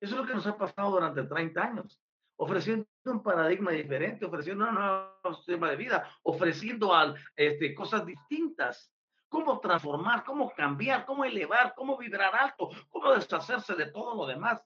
[0.00, 2.00] Eso es lo que nos ha pasado durante 30 años,
[2.36, 8.90] ofreciendo un paradigma diferente, ofreciendo un nuevo sistema de vida, ofreciendo al, este, cosas distintas.
[9.28, 14.62] Cómo transformar, cómo cambiar, cómo elevar, cómo vibrar alto, cómo deshacerse de todo lo demás.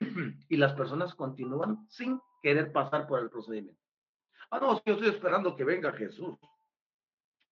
[0.48, 3.82] Y las personas continúan sin querer pasar por el procedimiento.
[4.52, 6.38] Ah, no, yo estoy esperando que venga Jesús,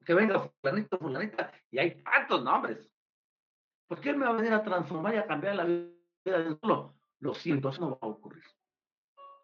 [0.07, 2.89] que venga fulanito, fulanita, y hay tantos nombres.
[3.89, 5.91] ¿Por qué me va a venir a transformar y a cambiar la vida
[6.25, 6.95] de solo?
[7.19, 8.45] Lo siento, eso no va a ocurrir.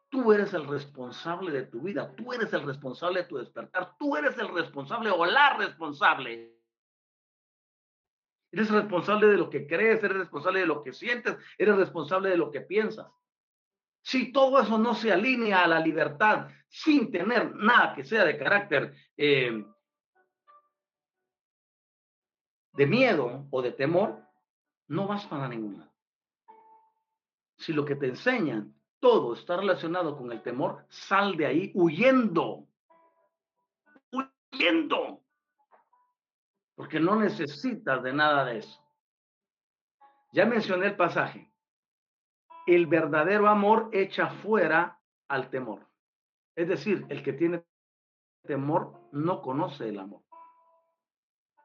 [0.08, 4.16] Tú eres el responsable de tu vida, tú eres el responsable de tu despertar, tú
[4.16, 6.60] eres el responsable o la responsable.
[8.52, 12.36] Eres responsable de lo que crees, eres responsable de lo que sientes, eres responsable de
[12.36, 13.10] lo que piensas.
[14.02, 18.38] Si todo eso no se alinea a la libertad sin tener nada que sea de
[18.38, 19.64] carácter eh,
[22.72, 24.22] de miedo o de temor,
[24.88, 25.90] no vas para ninguna.
[27.58, 32.66] Si lo que te enseñan, todo está relacionado con el temor, sal de ahí huyendo.
[34.10, 35.22] Huyendo.
[36.74, 38.82] Porque no necesitas de nada de eso.
[40.32, 41.49] Ya mencioné el pasaje
[42.66, 45.86] el verdadero amor echa fuera al temor.
[46.56, 47.64] Es decir, el que tiene
[48.46, 50.22] temor no conoce el amor.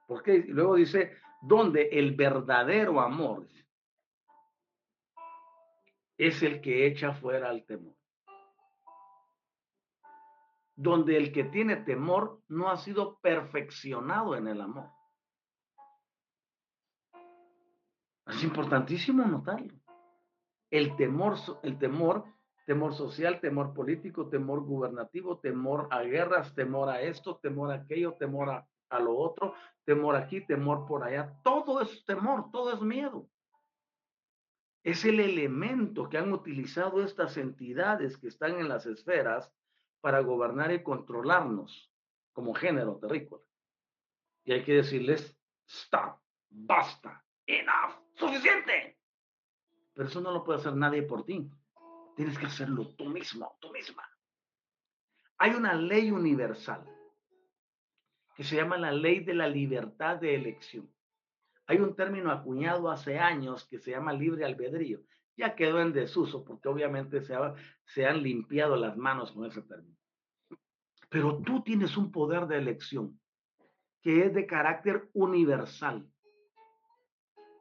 [0.08, 3.48] Porque luego dice, donde el verdadero amor
[6.18, 7.96] es el que echa fuera al temor.
[10.78, 14.89] Donde el que tiene temor no ha sido perfeccionado en el amor.
[18.28, 19.85] Es importantísimo notarlo
[20.72, 22.26] el temor, el temor,
[22.66, 28.13] temor social, temor político, temor gubernativo, temor a guerras, temor a esto, temor a aquello,
[28.13, 29.53] temor a, lo otro,
[29.84, 31.34] temor aquí, temor por allá.
[31.43, 33.30] Todo es temor, todo es miedo.
[34.84, 39.51] Es el elemento que han utilizado estas entidades que están en las esferas
[39.99, 41.91] para gobernar y controlarnos
[42.32, 43.43] como género terrícola.
[44.43, 45.38] Y hay que decirles,
[45.68, 48.99] stop, basta, enough, suficiente.
[49.96, 51.50] Pero eso no lo puede hacer nadie por ti.
[52.16, 54.04] Tienes que hacerlo tú mismo, tú misma.
[55.38, 56.86] Hay una ley universal
[58.36, 60.93] que se llama la ley de la libertad de elección.
[61.68, 65.02] Hay un término acuñado hace años que se llama libre albedrío.
[65.38, 67.36] Ya quedó en desuso porque obviamente se,
[67.86, 69.98] se han limpiado las manos con ese término.
[71.10, 73.20] Pero tú tienes un poder de elección
[74.02, 76.08] que es de carácter universal.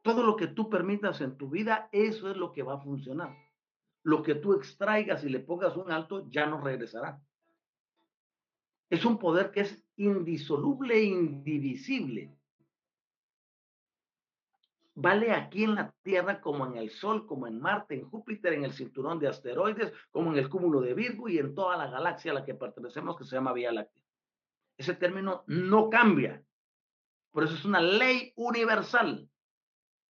[0.05, 3.35] Todo lo que tú permitas en tu vida, eso es lo que va a funcionar.
[4.03, 7.23] Lo que tú extraigas y le pongas un alto, ya no regresará.
[8.91, 12.37] Es un poder que es indisoluble e indivisible.
[14.95, 18.65] Vale aquí en la Tierra como en el Sol, como en Marte, en Júpiter, en
[18.65, 22.33] el cinturón de asteroides, como en el cúmulo de Virgo y en toda la galaxia
[22.33, 24.03] a la que pertenecemos que se llama Vía Láctea.
[24.77, 26.45] Ese término no cambia.
[27.33, 29.31] Por eso es una ley universal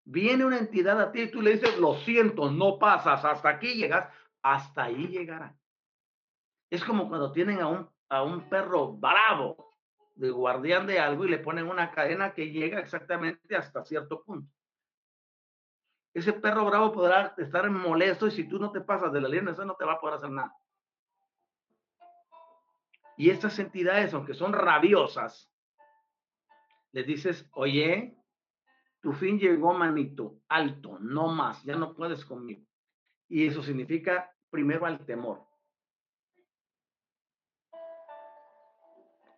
[0.05, 3.75] viene una entidad a ti y tú le dices, lo siento, no pasas, hasta aquí
[3.75, 4.09] llegas,
[4.43, 5.57] hasta ahí llegará.
[6.71, 9.73] Es como cuando tienen a un, a un perro bravo
[10.15, 14.53] de guardián de algo y le ponen una cadena que llega exactamente hasta cierto punto.
[16.13, 19.53] Ese perro bravo podrá estar molesto y si tú no te pasas de la línea,
[19.53, 20.55] eso no te va a poder hacer nada.
[23.17, 25.51] Y estas entidades, aunque son rabiosas,
[26.93, 28.17] les dices, oye,
[29.05, 32.65] tu fin llegó, manito, alto, no más, ya no puedes conmigo.
[33.29, 35.45] Y eso significa primero al temor,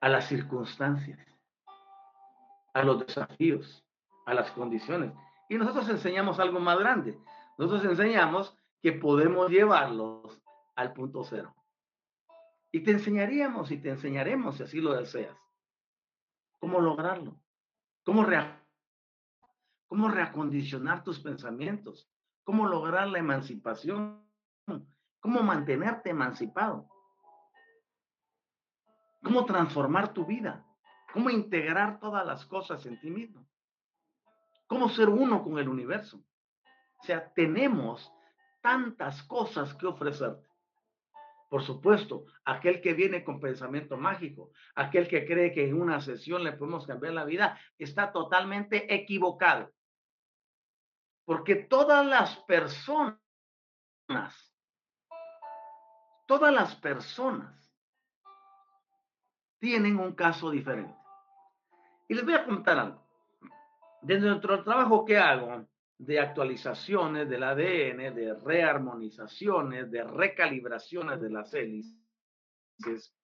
[0.00, 1.18] a las circunstancias,
[2.74, 3.84] a los desafíos,
[4.24, 5.12] a las condiciones.
[5.48, 7.18] Y nosotros enseñamos algo más grande.
[7.58, 10.40] Nosotros enseñamos que podemos llevarlos
[10.76, 11.56] al punto cero.
[12.70, 15.36] Y te enseñaríamos y te enseñaremos, si así lo deseas,
[16.60, 17.40] cómo lograrlo,
[18.04, 18.65] cómo reaccionar
[19.86, 22.10] cómo reacondicionar tus pensamientos,
[22.44, 24.24] cómo lograr la emancipación,
[25.20, 26.88] cómo mantenerte emancipado,
[29.22, 30.64] cómo transformar tu vida,
[31.12, 33.48] cómo integrar todas las cosas en ti mismo,
[34.66, 36.22] cómo ser uno con el universo.
[36.98, 38.12] O sea, tenemos
[38.62, 40.46] tantas cosas que ofrecerte.
[41.48, 46.42] Por supuesto, aquel que viene con pensamiento mágico, aquel que cree que en una sesión
[46.42, 49.72] le podemos cambiar la vida, está totalmente equivocado.
[51.26, 53.20] Porque todas las personas
[56.26, 57.72] Todas las personas
[59.58, 60.94] tienen un caso diferente.
[62.08, 63.02] Y les voy a contar algo.
[64.02, 65.66] Dentro del trabajo que hago
[65.98, 73.14] de actualizaciones del ADN, de rearmonizaciones, de recalibraciones de las hélices,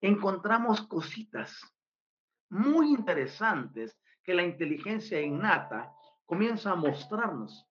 [0.00, 1.60] encontramos cositas
[2.48, 5.92] muy interesantes que la inteligencia innata
[6.26, 7.66] comienza a mostrarnos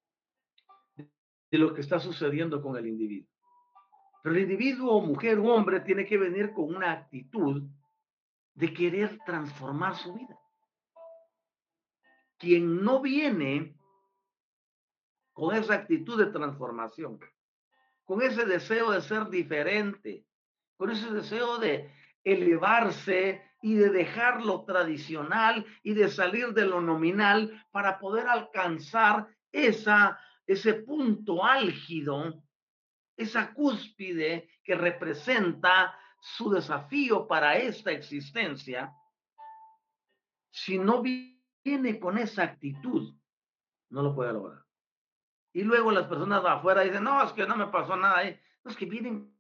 [0.95, 3.30] de lo que está sucediendo con el individuo.
[4.24, 7.70] Pero el individuo, mujer o hombre, tiene que venir con una actitud
[8.56, 10.39] de querer transformar su vida.
[12.38, 13.78] Quien no viene
[15.34, 17.20] con esa actitud de transformación,
[18.06, 20.26] con ese deseo de ser diferente,
[20.78, 21.91] con ese deseo de
[22.24, 29.28] elevarse y de dejar lo tradicional y de salir de lo nominal para poder alcanzar
[29.51, 32.43] esa, ese punto álgido,
[33.18, 38.93] esa cúspide que representa su desafío para esta existencia,
[40.51, 43.16] si no viene con esa actitud,
[43.89, 44.63] no lo puede lograr.
[45.53, 48.39] Y luego las personas de afuera dicen, no, es que no me pasó nada ahí.
[48.63, 49.35] es que vienen.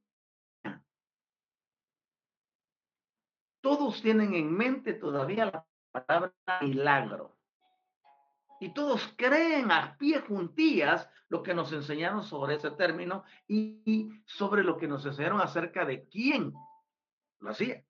[3.65, 7.35] Todos tienen en mente todavía la palabra milagro.
[8.59, 14.63] Y todos creen a pie juntillas lo que nos enseñaron sobre ese término y sobre
[14.63, 16.53] lo que nos enseñaron acerca de quién
[17.39, 17.83] lo hacía.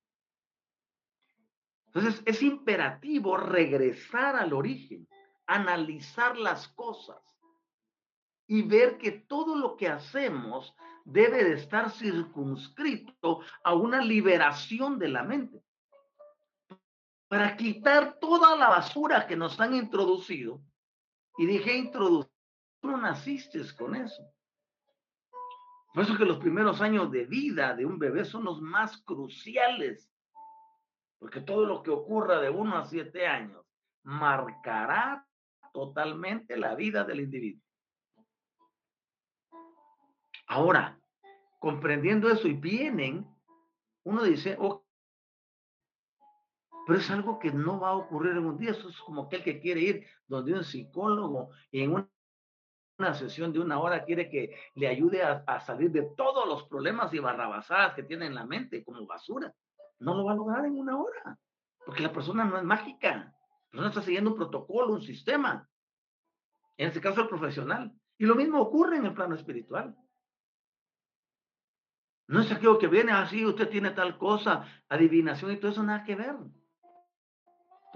[1.87, 5.09] Entonces es imperativo regresar al origen,
[5.45, 7.21] analizar las cosas
[8.47, 10.73] y ver que todo lo que hacemos
[11.03, 15.64] debe de estar circunscrito a una liberación de la mente.
[17.35, 20.61] Para quitar toda la basura que nos han introducido.
[21.37, 22.31] Y dije introducir,
[22.81, 24.23] no naciste con eso.
[25.93, 30.09] Por eso que los primeros años de vida de un bebé son los más cruciales.
[31.19, 33.65] Porque todo lo que ocurra de uno a siete años
[34.03, 35.27] marcará
[35.73, 37.61] totalmente la vida del individuo.
[40.47, 40.97] Ahora,
[41.59, 43.27] comprendiendo eso y vienen,
[44.05, 44.84] uno dice, oh,
[46.85, 48.71] pero es algo que no va a ocurrir en un día.
[48.71, 52.07] Eso es como aquel que quiere ir donde un psicólogo y en
[52.97, 57.13] una sesión de una hora quiere que le ayude a, salir de todos los problemas
[57.13, 59.53] y barrabasadas que tiene en la mente como basura.
[59.99, 61.39] No lo va a lograr en una hora,
[61.85, 63.15] porque la persona no es mágica.
[63.15, 65.67] La persona está siguiendo un protocolo, un sistema.
[66.77, 67.91] En este caso, el profesional.
[68.17, 69.95] Y lo mismo ocurre en el plano espiritual.
[72.27, 75.83] No es aquello que viene así, ah, usted tiene tal cosa, adivinación y todo eso,
[75.83, 76.35] nada que ver.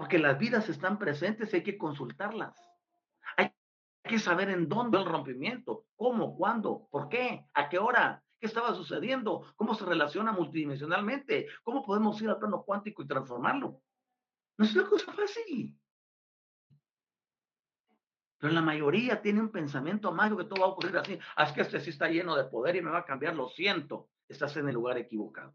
[0.00, 2.56] Porque las vidas están presentes y hay que consultarlas.
[3.36, 3.52] Hay
[4.02, 8.74] que saber en dónde el rompimiento, cómo, cuándo, por qué, a qué hora, qué estaba
[8.74, 13.82] sucediendo, cómo se relaciona multidimensionalmente, cómo podemos ir al plano cuántico y transformarlo.
[14.56, 15.78] No es una cosa fácil.
[18.38, 21.18] Pero la mayoría tiene un pensamiento mágico que todo va a ocurrir así.
[21.36, 23.50] Ah, es que este sí está lleno de poder y me va a cambiar, lo
[23.50, 25.52] siento estás en el lugar equivocado.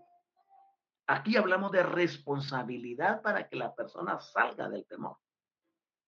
[1.08, 5.18] Aquí hablamos de responsabilidad para que la persona salga del temor.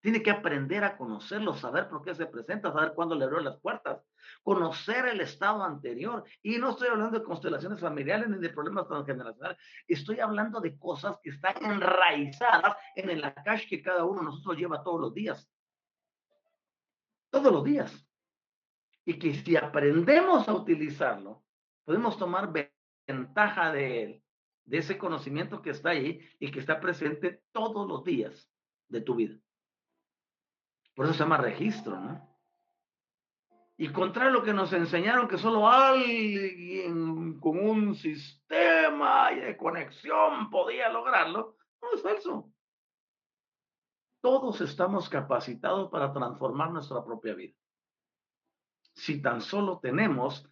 [0.02, 3.60] Tiene que aprender a conocerlo, saber por qué se presenta, saber cuándo le abrió las
[3.60, 4.02] puertas,
[4.43, 6.24] conocer el estado anterior.
[6.41, 9.58] Y no estoy hablando de constelaciones familiares ni de problemas transgeneracionales.
[9.88, 14.58] Estoy hablando de cosas que están enraizadas en el akash que cada uno de nosotros
[14.58, 15.50] lleva todos los días.
[17.30, 18.08] Todos los días.
[19.04, 21.43] Y que si aprendemos a utilizarlo,
[21.84, 22.52] podemos tomar
[23.08, 24.24] ventaja de él,
[24.68, 28.51] de ese conocimiento que está ahí y que está presente todos los días
[28.89, 29.39] de tu vida.
[30.93, 32.38] Por eso se llama registro, ¿no?
[33.78, 40.89] Y contra lo que nos enseñaron que solo alguien con un sistema de conexión podía
[40.89, 42.51] lograrlo, no es falso.
[44.20, 47.55] Todos estamos capacitados para transformar nuestra propia vida.
[48.95, 50.49] Si tan solo tenemos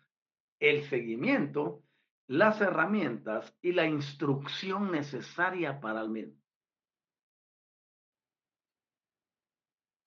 [0.59, 1.84] el seguimiento,
[2.27, 6.41] las herramientas y la instrucción necesaria para el mismo.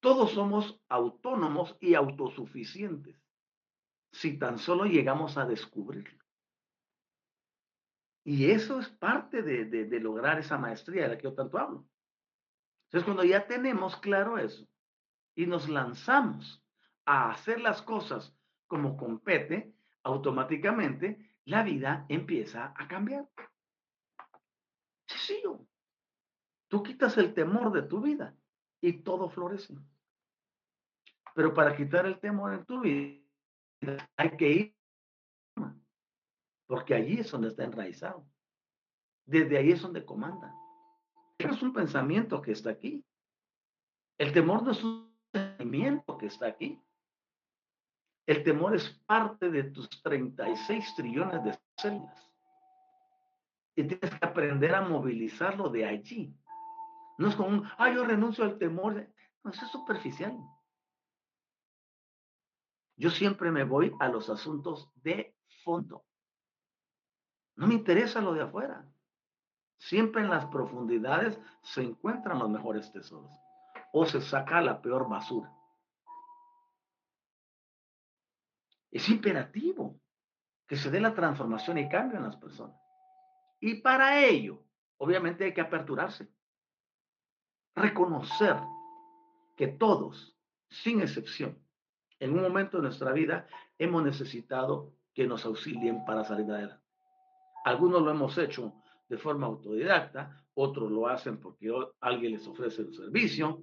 [0.00, 3.20] Todos somos autónomos y autosuficientes
[4.12, 6.24] si tan solo llegamos a descubrirlo.
[8.24, 11.86] Y eso es parte de, de, lograr esa maestría de la que yo tanto hablo.
[12.84, 14.66] Entonces, cuando ya tenemos claro eso
[15.34, 16.62] y nos lanzamos
[17.04, 23.26] a hacer las cosas como compete, automáticamente la vida empieza a cambiar.
[25.06, 25.66] Sencillo.
[26.68, 28.36] Tú quitas el temor de tu vida
[28.82, 29.74] y todo florece.
[31.34, 33.24] Pero para quitar el temor en tu vida
[34.16, 34.76] hay que ir.
[36.66, 38.28] porque allí es donde está enraizado.
[39.24, 40.54] Desde ahí es donde comanda.
[41.38, 43.02] Es un pensamiento que está aquí.
[44.18, 46.78] El temor no es un sentimiento que está aquí.
[48.28, 52.30] El temor es parte de tus 36 trillones de células.
[53.74, 56.36] Y tienes que aprender a movilizarlo de allí.
[57.16, 59.08] No es como un, ah, yo renuncio al temor.
[59.42, 60.36] No, eso es superficial.
[62.96, 66.04] Yo siempre me voy a los asuntos de fondo.
[67.56, 68.86] No me interesa lo de afuera.
[69.78, 73.32] Siempre en las profundidades se encuentran los mejores tesoros
[73.90, 75.50] o se saca la peor basura.
[78.90, 80.00] Es imperativo
[80.66, 82.76] que se dé la transformación y cambio en las personas.
[83.60, 84.62] Y para ello,
[84.98, 86.28] obviamente hay que aperturarse.
[87.74, 88.56] Reconocer
[89.56, 90.36] que todos,
[90.68, 91.58] sin excepción,
[92.20, 93.46] en un momento de nuestra vida
[93.78, 96.84] hemos necesitado que nos auxilien para salir adelante.
[97.64, 98.72] Algunos lo hemos hecho
[99.08, 103.62] de forma autodidacta, otros lo hacen porque alguien les ofrece el servicio,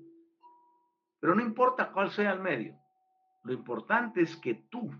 [1.19, 2.77] pero no importa cuál sea el medio,
[3.43, 4.91] lo importante es que tú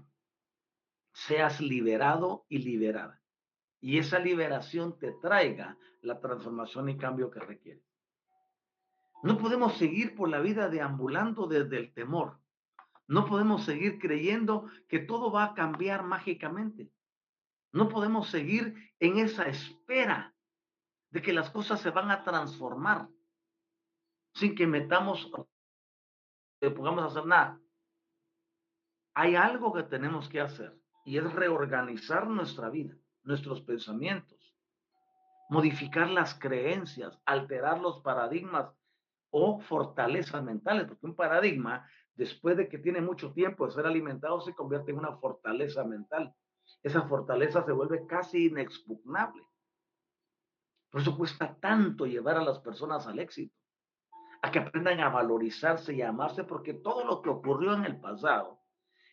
[1.16, 3.22] seas liberado y liberada.
[3.80, 7.82] Y esa liberación te traiga la transformación y cambio que requiere.
[9.24, 12.40] No podemos seguir por la vida deambulando desde el temor.
[13.08, 16.92] No podemos seguir creyendo que todo va a cambiar mágicamente.
[17.72, 20.36] No podemos seguir en esa espera
[21.12, 23.08] de que las cosas se van a transformar
[24.34, 25.32] sin que metamos,
[26.60, 27.62] que podamos hacer nada.
[29.14, 34.56] Hay algo que tenemos que hacer y es reorganizar nuestra vida, nuestros pensamientos,
[35.50, 38.74] modificar las creencias, alterar los paradigmas
[39.30, 44.42] o fortalezas mentales, porque un paradigma, después de que tiene mucho tiempo de ser alimentado,
[44.42, 46.34] se convierte en una fortaleza mental.
[46.82, 49.44] Esa fortaleza se vuelve casi inexpugnable.
[50.90, 53.56] Por eso cuesta tanto llevar a las personas al éxito,
[54.42, 58.00] a que aprendan a valorizarse y a amarse, porque todo lo que ocurrió en el
[58.00, 58.62] pasado,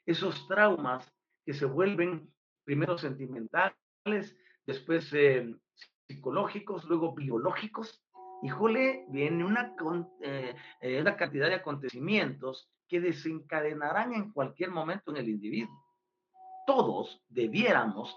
[0.07, 1.13] esos traumas
[1.45, 2.33] que se vuelven
[2.65, 4.37] primero sentimentales,
[4.67, 5.55] después eh,
[6.09, 8.03] psicológicos, luego biológicos.
[8.43, 9.75] Híjole, viene una,
[10.21, 15.85] eh, eh, una cantidad de acontecimientos que desencadenarán en cualquier momento en el individuo.
[16.67, 18.17] Todos debiéramos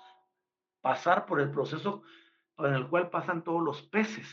[0.82, 2.04] pasar por el proceso
[2.58, 4.28] en el cual pasan todos los peces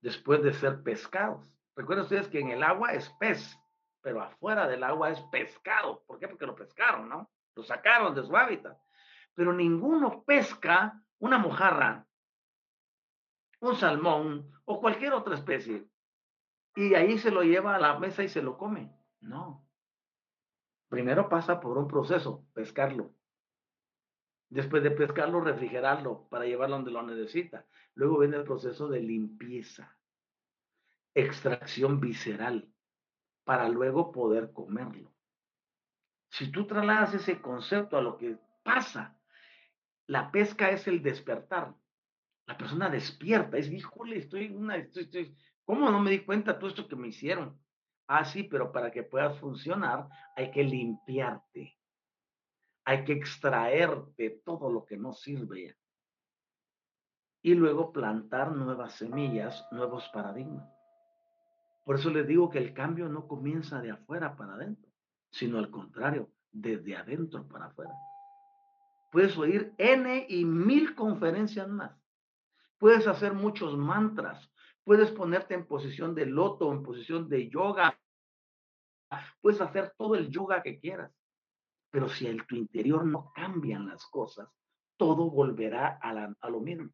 [0.00, 1.50] después de ser pescados.
[1.74, 3.58] Recuerden ustedes que en el agua es pez,
[4.04, 6.04] pero afuera del agua es pescado.
[6.06, 6.28] ¿Por qué?
[6.28, 7.30] Porque lo pescaron, ¿no?
[7.56, 8.78] Lo sacaron de su hábitat.
[9.32, 12.06] Pero ninguno pesca una mojarra,
[13.60, 15.88] un salmón o cualquier otra especie
[16.76, 18.94] y ahí se lo lleva a la mesa y se lo come.
[19.20, 19.66] No.
[20.90, 23.14] Primero pasa por un proceso, pescarlo.
[24.50, 27.66] Después de pescarlo, refrigerarlo para llevarlo donde lo necesita.
[27.94, 29.96] Luego viene el proceso de limpieza,
[31.14, 32.73] extracción visceral
[33.44, 35.14] para luego poder comerlo.
[36.30, 39.16] Si tú trasladas ese concepto a lo que pasa,
[40.06, 41.74] la pesca es el despertar.
[42.46, 45.34] La persona despierta, es, híjole, estoy una, estoy,
[45.64, 47.58] ¿cómo no me di cuenta todo esto que me hicieron?
[48.06, 51.78] Ah, sí, pero para que puedas funcionar hay que limpiarte.
[52.84, 55.78] Hay que extraerte todo lo que no sirve.
[57.42, 60.73] Y luego plantar nuevas semillas, nuevos paradigmas.
[61.84, 64.90] Por eso les digo que el cambio no comienza de afuera para adentro,
[65.30, 67.92] sino al contrario, desde adentro para afuera.
[69.12, 71.92] Puedes oír N y mil conferencias más.
[72.78, 74.50] Puedes hacer muchos mantras.
[74.82, 77.98] Puedes ponerte en posición de loto, en posición de yoga.
[79.40, 81.12] Puedes hacer todo el yoga que quieras.
[81.90, 84.48] Pero si en tu interior no cambian las cosas,
[84.96, 86.90] todo volverá a, lo mismo.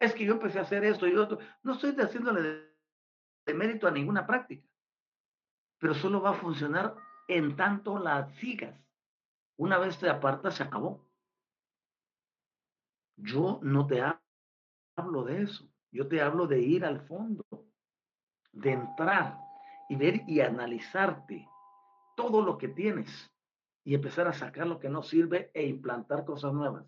[0.00, 1.38] Es que yo empecé a hacer esto y otro.
[1.62, 2.73] No estoy haciéndole
[3.46, 4.66] de mérito a ninguna práctica,
[5.78, 6.94] pero solo va a funcionar
[7.28, 8.78] en tanto la sigas.
[9.56, 11.06] Una vez te apartas, se acabó.
[13.16, 14.02] Yo no te
[14.96, 15.68] hablo de eso.
[15.92, 17.44] Yo te hablo de ir al fondo,
[18.52, 19.38] de entrar
[19.88, 21.46] y ver y analizarte
[22.16, 23.30] todo lo que tienes
[23.84, 26.86] y empezar a sacar lo que no sirve e implantar cosas nuevas.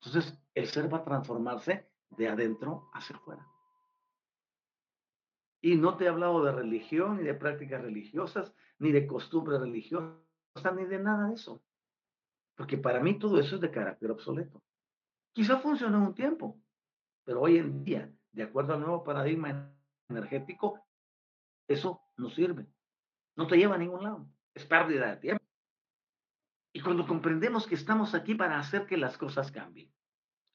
[0.00, 3.46] Entonces, el ser va a transformarse de adentro hacia afuera.
[5.66, 10.14] Y no te he hablado de religión, ni de prácticas religiosas, ni de costumbres religiosas,
[10.76, 11.60] ni de nada de eso.
[12.54, 14.62] Porque para mí todo eso es de carácter obsoleto.
[15.32, 16.62] Quizá funcionó un tiempo,
[17.24, 19.74] pero hoy en día, de acuerdo al nuevo paradigma
[20.08, 20.86] energético,
[21.66, 22.68] eso no sirve.
[23.34, 24.24] No te lleva a ningún lado.
[24.54, 25.44] Es pérdida de tiempo.
[26.72, 29.92] Y cuando comprendemos que estamos aquí para hacer que las cosas cambien,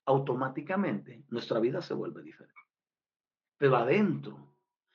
[0.06, 2.56] automáticamente nuestra vida se vuelve diferente.
[3.58, 4.51] Pero adentro,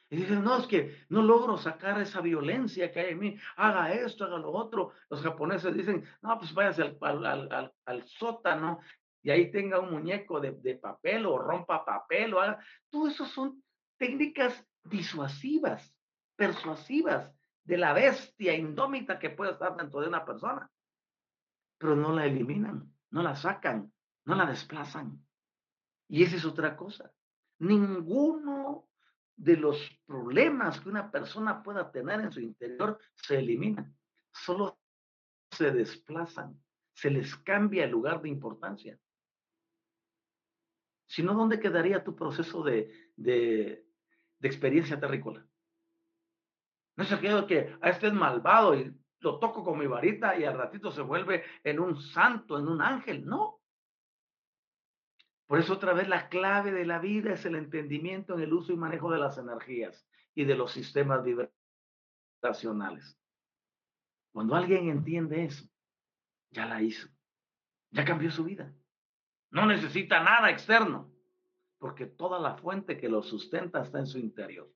[0.08, 3.92] y dicen, no, es que no logro sacar esa violencia que hay en mí, haga
[3.92, 4.92] esto, haga lo otro.
[5.10, 8.80] Los japoneses dicen, no, pues váyase al, al, al, sótano
[9.22, 12.60] y ahí tenga un muñeco de, de, papel o rompa papel o haga.
[12.88, 13.62] Todo eso son
[13.98, 15.92] técnicas disuasivas,
[16.36, 17.32] persuasivas
[17.64, 20.70] de la bestia indómita que puede estar dentro de una persona.
[21.78, 23.92] Pero no la eliminan, no la sacan,
[24.24, 25.20] no la desplazan.
[26.08, 27.12] Y esa es otra cosa.
[27.58, 28.86] Ninguno
[29.36, 33.94] de los problemas que una persona pueda tener en su interior se eliminan,
[34.32, 34.78] solo
[35.50, 36.60] se desplazan,
[36.94, 38.98] se les cambia el lugar de importancia.
[41.06, 43.86] Si no, ¿dónde quedaría tu proceso de, de,
[44.38, 45.46] de experiencia terrícola?
[46.96, 50.44] No es aquello que a este es malvado y lo toco con mi varita y
[50.44, 53.24] al ratito se vuelve en un santo, en un ángel.
[53.26, 53.60] No.
[55.46, 58.72] Por eso otra vez la clave de la vida es el entendimiento en el uso
[58.72, 61.22] y manejo de las energías y de los sistemas
[62.42, 63.16] vibracionales.
[64.32, 65.64] Cuando alguien entiende eso,
[66.50, 67.08] ya la hizo,
[67.90, 68.74] ya cambió su vida.
[69.50, 71.12] No necesita nada externo,
[71.78, 74.70] porque toda la fuente que lo sustenta está en su interior.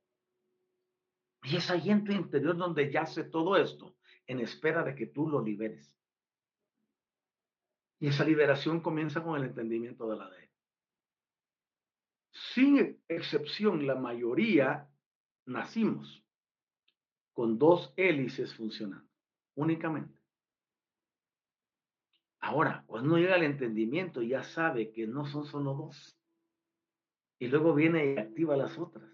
[1.43, 3.97] Y es ahí en tu interior donde yace todo esto,
[4.27, 5.95] en espera de que tú lo liberes.
[7.99, 10.50] Y esa liberación comienza con el entendimiento de la ley.
[12.55, 14.89] Sin excepción, la mayoría
[15.47, 16.25] nacimos
[17.33, 19.09] con dos hélices funcionando,
[19.55, 20.19] únicamente.
[22.41, 26.19] Ahora, cuando uno llega al entendimiento, ya sabe que no son solo dos.
[27.39, 29.09] Y luego viene y activa las otras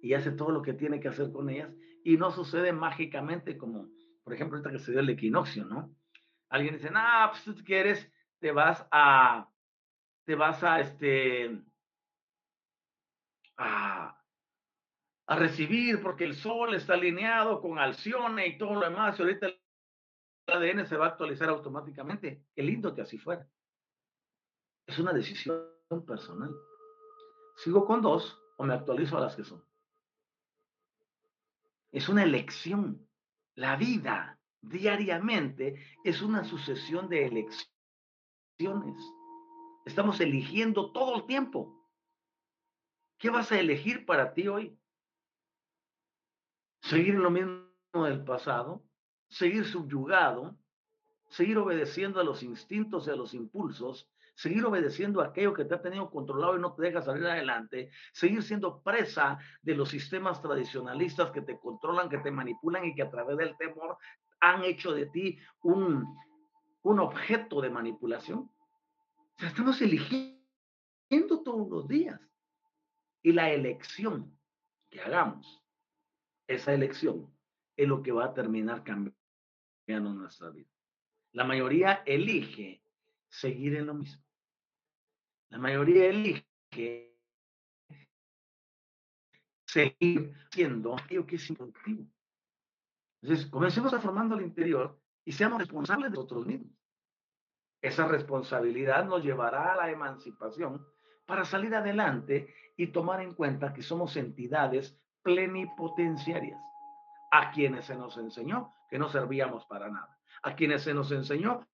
[0.00, 1.70] y hace todo lo que tiene que hacer con ellas
[2.02, 3.90] y no sucede mágicamente como,
[4.22, 5.94] por ejemplo, ahorita que se dio el equinoccio, ¿no?
[6.48, 9.50] Alguien dice, ah, pues tú quieres, te vas a,
[10.24, 11.62] te vas a, este,
[13.60, 14.20] a,
[15.26, 19.46] a recibir porque el sol está alineado con Alcione y todo lo demás y ahorita
[19.46, 19.60] el
[20.46, 22.44] ADN se va a actualizar automáticamente.
[22.54, 23.48] Qué lindo que así fuera.
[24.86, 25.64] Es una decisión
[26.06, 26.54] personal.
[27.56, 29.62] ¿Sigo con dos o me actualizo a las que son?
[31.92, 33.06] es una elección.
[33.54, 37.72] La vida diariamente es una sucesión de elecciones.
[39.84, 41.79] Estamos eligiendo todo el tiempo.
[43.20, 44.76] ¿Qué vas a elegir para ti hoy?
[46.80, 48.82] ¿Seguir lo mismo del pasado?
[49.28, 50.58] ¿Seguir subyugado?
[51.28, 54.10] ¿Seguir obedeciendo a los instintos y a los impulsos?
[54.40, 57.90] seguir obedeciendo a aquello que te ha tenido controlado y no te deja salir adelante,
[58.10, 63.02] seguir siendo presa de los sistemas tradicionalistas que te controlan, que te manipulan y que
[63.02, 63.98] a través del temor
[64.40, 66.16] han hecho de ti un,
[66.82, 68.38] un objeto de manipulación.
[68.38, 70.40] O sea, estamos eligiendo
[71.44, 72.18] todos los días.
[73.22, 74.38] Y la elección
[74.90, 75.62] que hagamos,
[76.46, 77.32] esa elección
[77.76, 80.68] es lo que va a terminar cambiando nuestra vida.
[81.32, 82.82] La mayoría elige
[83.28, 84.22] seguir en lo mismo.
[85.50, 87.16] La mayoría elige
[89.66, 92.06] seguir siendo aquello que es improductivo.
[93.22, 96.72] Entonces, comencemos a formando el interior y seamos responsables de nosotros mismos.
[97.82, 100.86] Esa responsabilidad nos llevará a la emancipación
[101.30, 106.60] para salir adelante y tomar en cuenta que somos entidades plenipotenciarias,
[107.30, 111.68] a quienes se nos enseñó que no servíamos para nada, a quienes se nos enseñó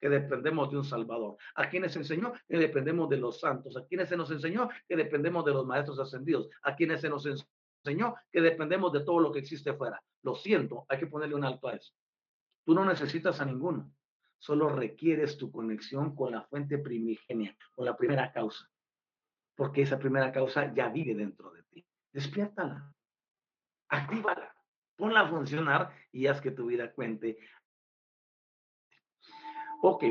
[0.00, 4.08] que dependemos de un Salvador, a quienes enseñó que dependemos de los santos, a quienes
[4.08, 8.40] se nos enseñó que dependemos de los maestros ascendidos, a quienes se nos enseñó que
[8.40, 10.02] dependemos de todo lo que existe fuera.
[10.22, 11.92] Lo siento, hay que ponerle un alto a eso.
[12.64, 13.92] Tú no necesitas a ninguno,
[14.38, 18.66] solo requieres tu conexión con la fuente primigenia, con la primera causa,
[19.54, 21.86] porque esa primera causa ya vive dentro de ti.
[22.12, 22.92] Despiértala,
[23.88, 24.54] actívala,
[24.96, 27.38] ponla a funcionar y haz que tu vida cuente
[29.86, 30.02] Ok,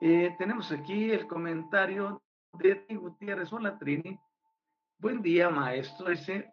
[0.00, 2.22] eh, tenemos aquí el comentario
[2.54, 3.52] de Gutiérrez.
[3.52, 4.18] Hola, Trini.
[4.98, 6.10] Buen día, maestro.
[6.10, 6.50] Ese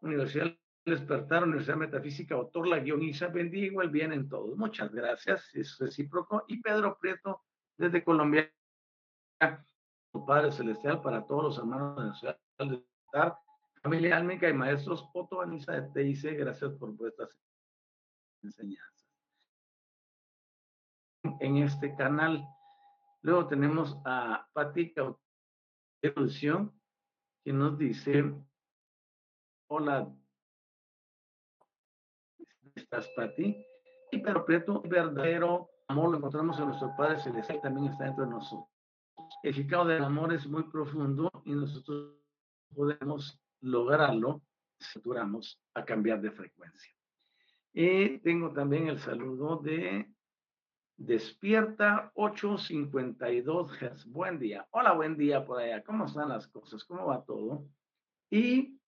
[0.00, 0.56] Universidad
[0.86, 4.56] Despertar, Universidad Metafísica, autor, la guioniza, bendigo el bien en todos.
[4.56, 6.44] Muchas gracias, es recíproco.
[6.48, 7.42] Y Pedro Prieto,
[7.76, 8.50] desde Colombia,
[10.26, 13.38] Padre Celestial, para todos los hermanos de la Universidad Despertar,
[13.82, 17.30] familia álmica y maestros, Otto Anisa de TIC, gracias por vuestras
[18.42, 18.88] enseñanzas
[21.40, 22.46] en este canal.
[23.22, 24.94] Luego tenemos a Pati
[26.02, 26.72] Cauterución,
[27.44, 28.34] que nos dice,
[29.68, 30.14] hola,
[32.74, 33.64] ¿estás Pati?
[34.10, 38.30] Y Pedro Prieto, verdadero amor lo encontramos en nuestro Padre Celestial, también está dentro de
[38.30, 38.77] nosotros.
[39.40, 42.14] El significado del amor es muy profundo y nosotros
[42.74, 44.42] podemos lograrlo
[44.80, 46.92] si duramos a cambiar de frecuencia.
[47.72, 50.12] Y tengo también el saludo de
[50.96, 54.06] Despierta 852 Hz.
[54.06, 54.66] Buen día.
[54.72, 55.84] Hola, buen día por allá.
[55.84, 56.82] ¿Cómo están las cosas?
[56.84, 57.64] ¿Cómo va todo?
[58.30, 58.80] Y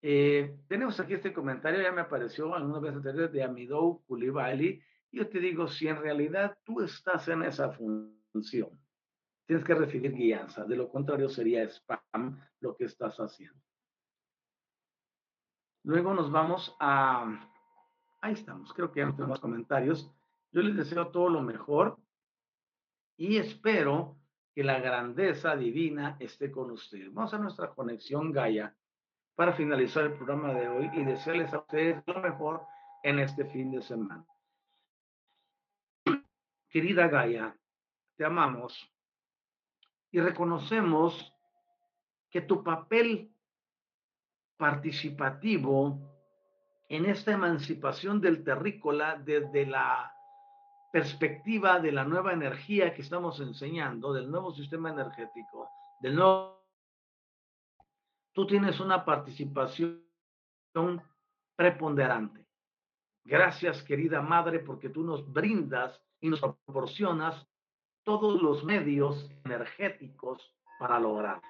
[0.00, 4.80] eh, tenemos aquí este comentario, ya me apareció algunas veces anteriores de Amidou Koulibaly.
[5.10, 8.77] Yo te digo, si en realidad tú estás en esa función,
[9.48, 10.64] tienes que recibir guianza.
[10.66, 13.58] De lo contrario, sería spam lo que estás haciendo.
[15.84, 17.50] Luego nos vamos a...
[18.20, 20.12] Ahí estamos, creo que ya no tenemos comentarios.
[20.52, 21.98] Yo les deseo todo lo mejor
[23.16, 24.18] y espero
[24.54, 27.12] que la grandeza divina esté con ustedes.
[27.14, 28.76] Vamos a nuestra conexión Gaia
[29.34, 32.66] para finalizar el programa de hoy y desearles a ustedes lo mejor
[33.02, 34.26] en este fin de semana.
[36.68, 37.56] Querida Gaia,
[38.16, 38.92] te amamos
[40.10, 41.34] y reconocemos
[42.30, 43.32] que tu papel
[44.56, 45.98] participativo
[46.88, 50.14] en esta emancipación del terrícola desde la
[50.90, 55.68] perspectiva de la nueva energía que estamos enseñando, del nuevo sistema energético,
[56.00, 56.66] del nuevo...
[58.32, 60.02] Tú tienes una participación
[61.56, 62.46] preponderante.
[63.24, 67.47] Gracias, querida madre, porque tú nos brindas y nos proporcionas
[68.04, 71.40] todos los medios energéticos para lograr.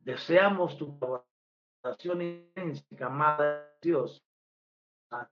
[0.00, 4.24] Deseamos tu colaboración intrínseca, Madre Dios,
[5.10, 5.28] a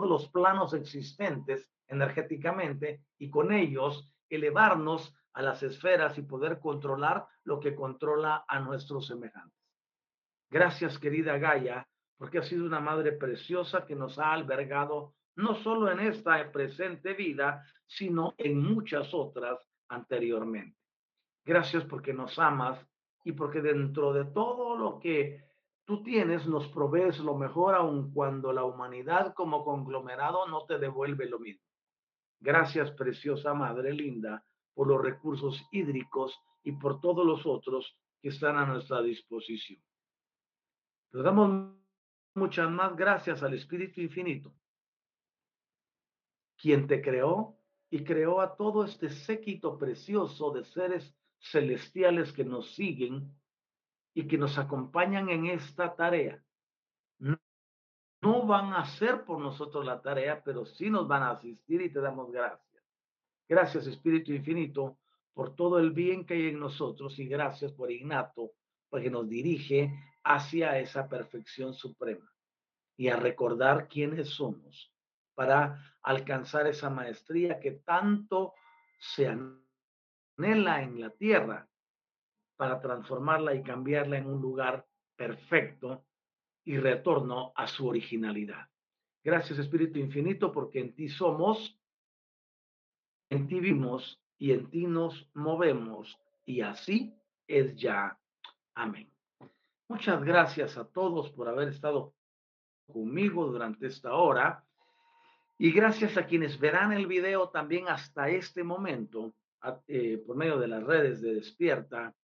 [0.00, 7.60] los planos existentes energéticamente y con ellos elevarnos a las esferas y poder controlar lo
[7.60, 9.60] que controla a nuestros semejantes.
[10.50, 15.90] Gracias, querida Gaia, porque ha sido una madre preciosa que nos ha albergado no solo
[15.90, 19.58] en esta presente vida, sino en muchas otras
[19.88, 20.78] anteriormente.
[21.44, 22.84] Gracias porque nos amas
[23.24, 25.44] y porque dentro de todo lo que
[25.84, 31.26] tú tienes nos provees lo mejor aun cuando la humanidad como conglomerado no te devuelve
[31.28, 31.64] lo mismo.
[32.40, 38.56] Gracias, preciosa Madre Linda, por los recursos hídricos y por todos los otros que están
[38.56, 39.80] a nuestra disposición.
[41.12, 41.74] Le damos
[42.34, 44.52] muchas más gracias al Espíritu Infinito,
[46.56, 47.56] quien te creó
[47.90, 53.32] y creó a todo este séquito precioso de seres celestiales que nos siguen
[54.14, 56.42] y que nos acompañan en esta tarea
[58.26, 61.92] no van a hacer por nosotros la tarea, pero sí nos van a asistir y
[61.92, 62.84] te damos gracias.
[63.48, 64.98] Gracias, Espíritu Infinito,
[65.32, 68.52] por todo el bien que hay en nosotros y gracias por Ignato,
[68.88, 69.92] porque nos dirige
[70.24, 72.28] hacia esa perfección suprema
[72.96, 74.92] y a recordar quiénes somos
[75.36, 78.54] para alcanzar esa maestría que tanto
[78.98, 81.68] se anhela en la tierra
[82.56, 86.06] para transformarla y cambiarla en un lugar perfecto
[86.64, 88.68] y retorno a su originalidad.
[89.22, 91.78] Gracias Espíritu Infinito porque en ti somos,
[93.30, 97.14] en ti vivimos y en ti nos movemos y así
[97.46, 98.18] es ya.
[98.74, 99.12] Amén.
[99.88, 102.14] Muchas gracias a todos por haber estado
[102.86, 104.65] conmigo durante esta hora
[105.58, 109.34] y gracias a quienes verán el video también hasta este momento
[109.88, 112.14] eh, por medio de las redes de Despierta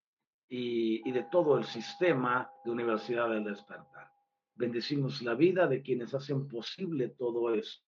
[0.47, 4.11] y, y de todo el sistema de Universidad del Despertar.
[4.55, 7.83] Bendecimos la vida de quienes hacen posible todo esto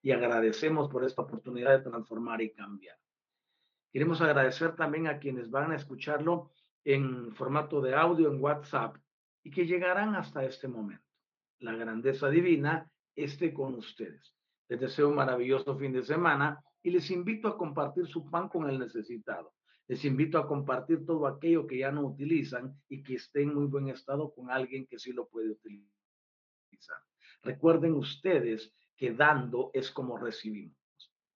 [0.00, 2.96] y agradecemos por esta oportunidad de transformar y cambiar.
[3.92, 6.50] Queremos agradecer también a quienes van a escucharlo
[6.82, 8.96] en formato de audio en WhatsApp
[9.44, 11.04] y que llegarán hasta este momento.
[11.58, 14.34] La grandeza divina esté con ustedes.
[14.72, 18.70] Les deseo un maravilloso fin de semana y les invito a compartir su pan con
[18.70, 19.52] el necesitado.
[19.86, 23.66] Les invito a compartir todo aquello que ya no utilizan y que esté en muy
[23.66, 25.90] buen estado con alguien que sí lo puede utilizar.
[27.42, 30.78] Recuerden ustedes que dando es como recibimos.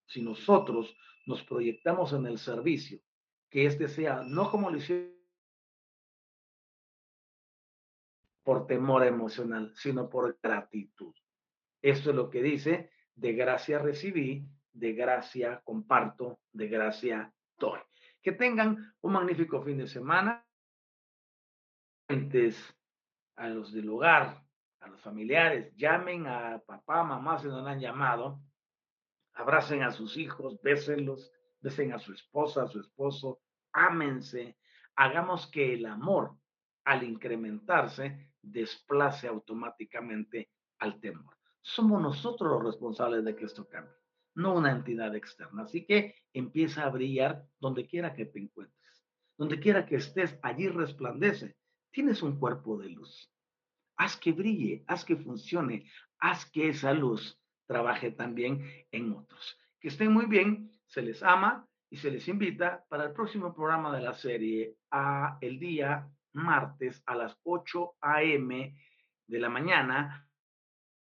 [0.07, 3.01] Si nosotros nos proyectamos en el servicio,
[3.51, 5.15] que este sea no como lo hicieron
[8.43, 11.15] por temor emocional, sino por gratitud.
[11.83, 17.81] Esto es lo que dice, de gracia recibí, de gracia comparto, de gracia doy.
[18.23, 20.45] Que tengan un magnífico fin de semana.
[23.37, 24.43] A los del hogar,
[24.81, 28.41] a los familiares, llamen a papá, mamá si no han llamado,
[29.35, 33.41] abracen a sus hijos, bésenlos, besen a su esposa, a su esposo,
[33.73, 34.57] ámense,
[34.95, 36.37] hagamos que el amor,
[36.85, 41.36] al incrementarse, desplace automáticamente al temor.
[41.69, 43.93] Somos nosotros los responsables de que esto cambie.
[44.37, 45.65] no una entidad externa.
[45.65, 49.05] Así que empieza a brillar donde quiera que te encuentres,
[49.37, 51.57] donde quiera que estés, allí resplandece.
[51.91, 53.33] Tienes un cuerpo de luz.
[53.97, 55.91] Haz que brille, haz que funcione,
[56.21, 57.37] haz que esa luz
[57.67, 58.63] trabaje también
[58.93, 59.59] en otros.
[59.81, 63.93] Que estén muy bien, se les ama y se les invita para el próximo programa
[63.97, 68.79] de la serie a el día martes a las 8 a.m.
[69.27, 70.26] de la mañana,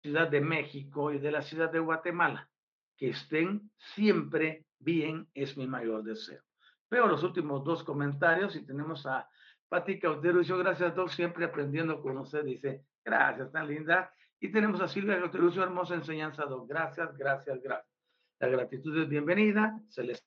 [0.06, 2.48] Ciudad de México y de la Ciudad de Guatemala.
[2.96, 6.44] Que estén siempre bien es mi mayor deseo.
[6.92, 9.28] Veo los últimos dos comentarios y tenemos a
[9.68, 14.14] Pati Cauterucho, gracias Doc, siempre aprendiendo con usted, dice, gracias, tan linda.
[14.40, 17.92] Y tenemos a Silvia Cauterucho, hermosa enseñanza Doc, gracias, gracias, gracias.
[18.40, 20.24] La gratitud es bienvenida, se les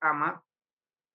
[0.00, 0.42] ama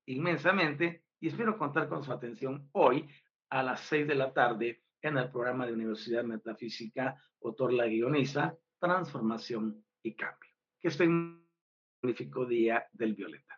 [0.06, 3.10] inmensamente y espero contar con su atención hoy
[3.50, 8.58] a las seis de la tarde en el programa de Universidad Metafísica, autor la guioniza,
[8.80, 10.52] Transformación y Cambio.
[10.80, 11.48] Que estén un
[12.02, 13.55] magnífico día del Violeta.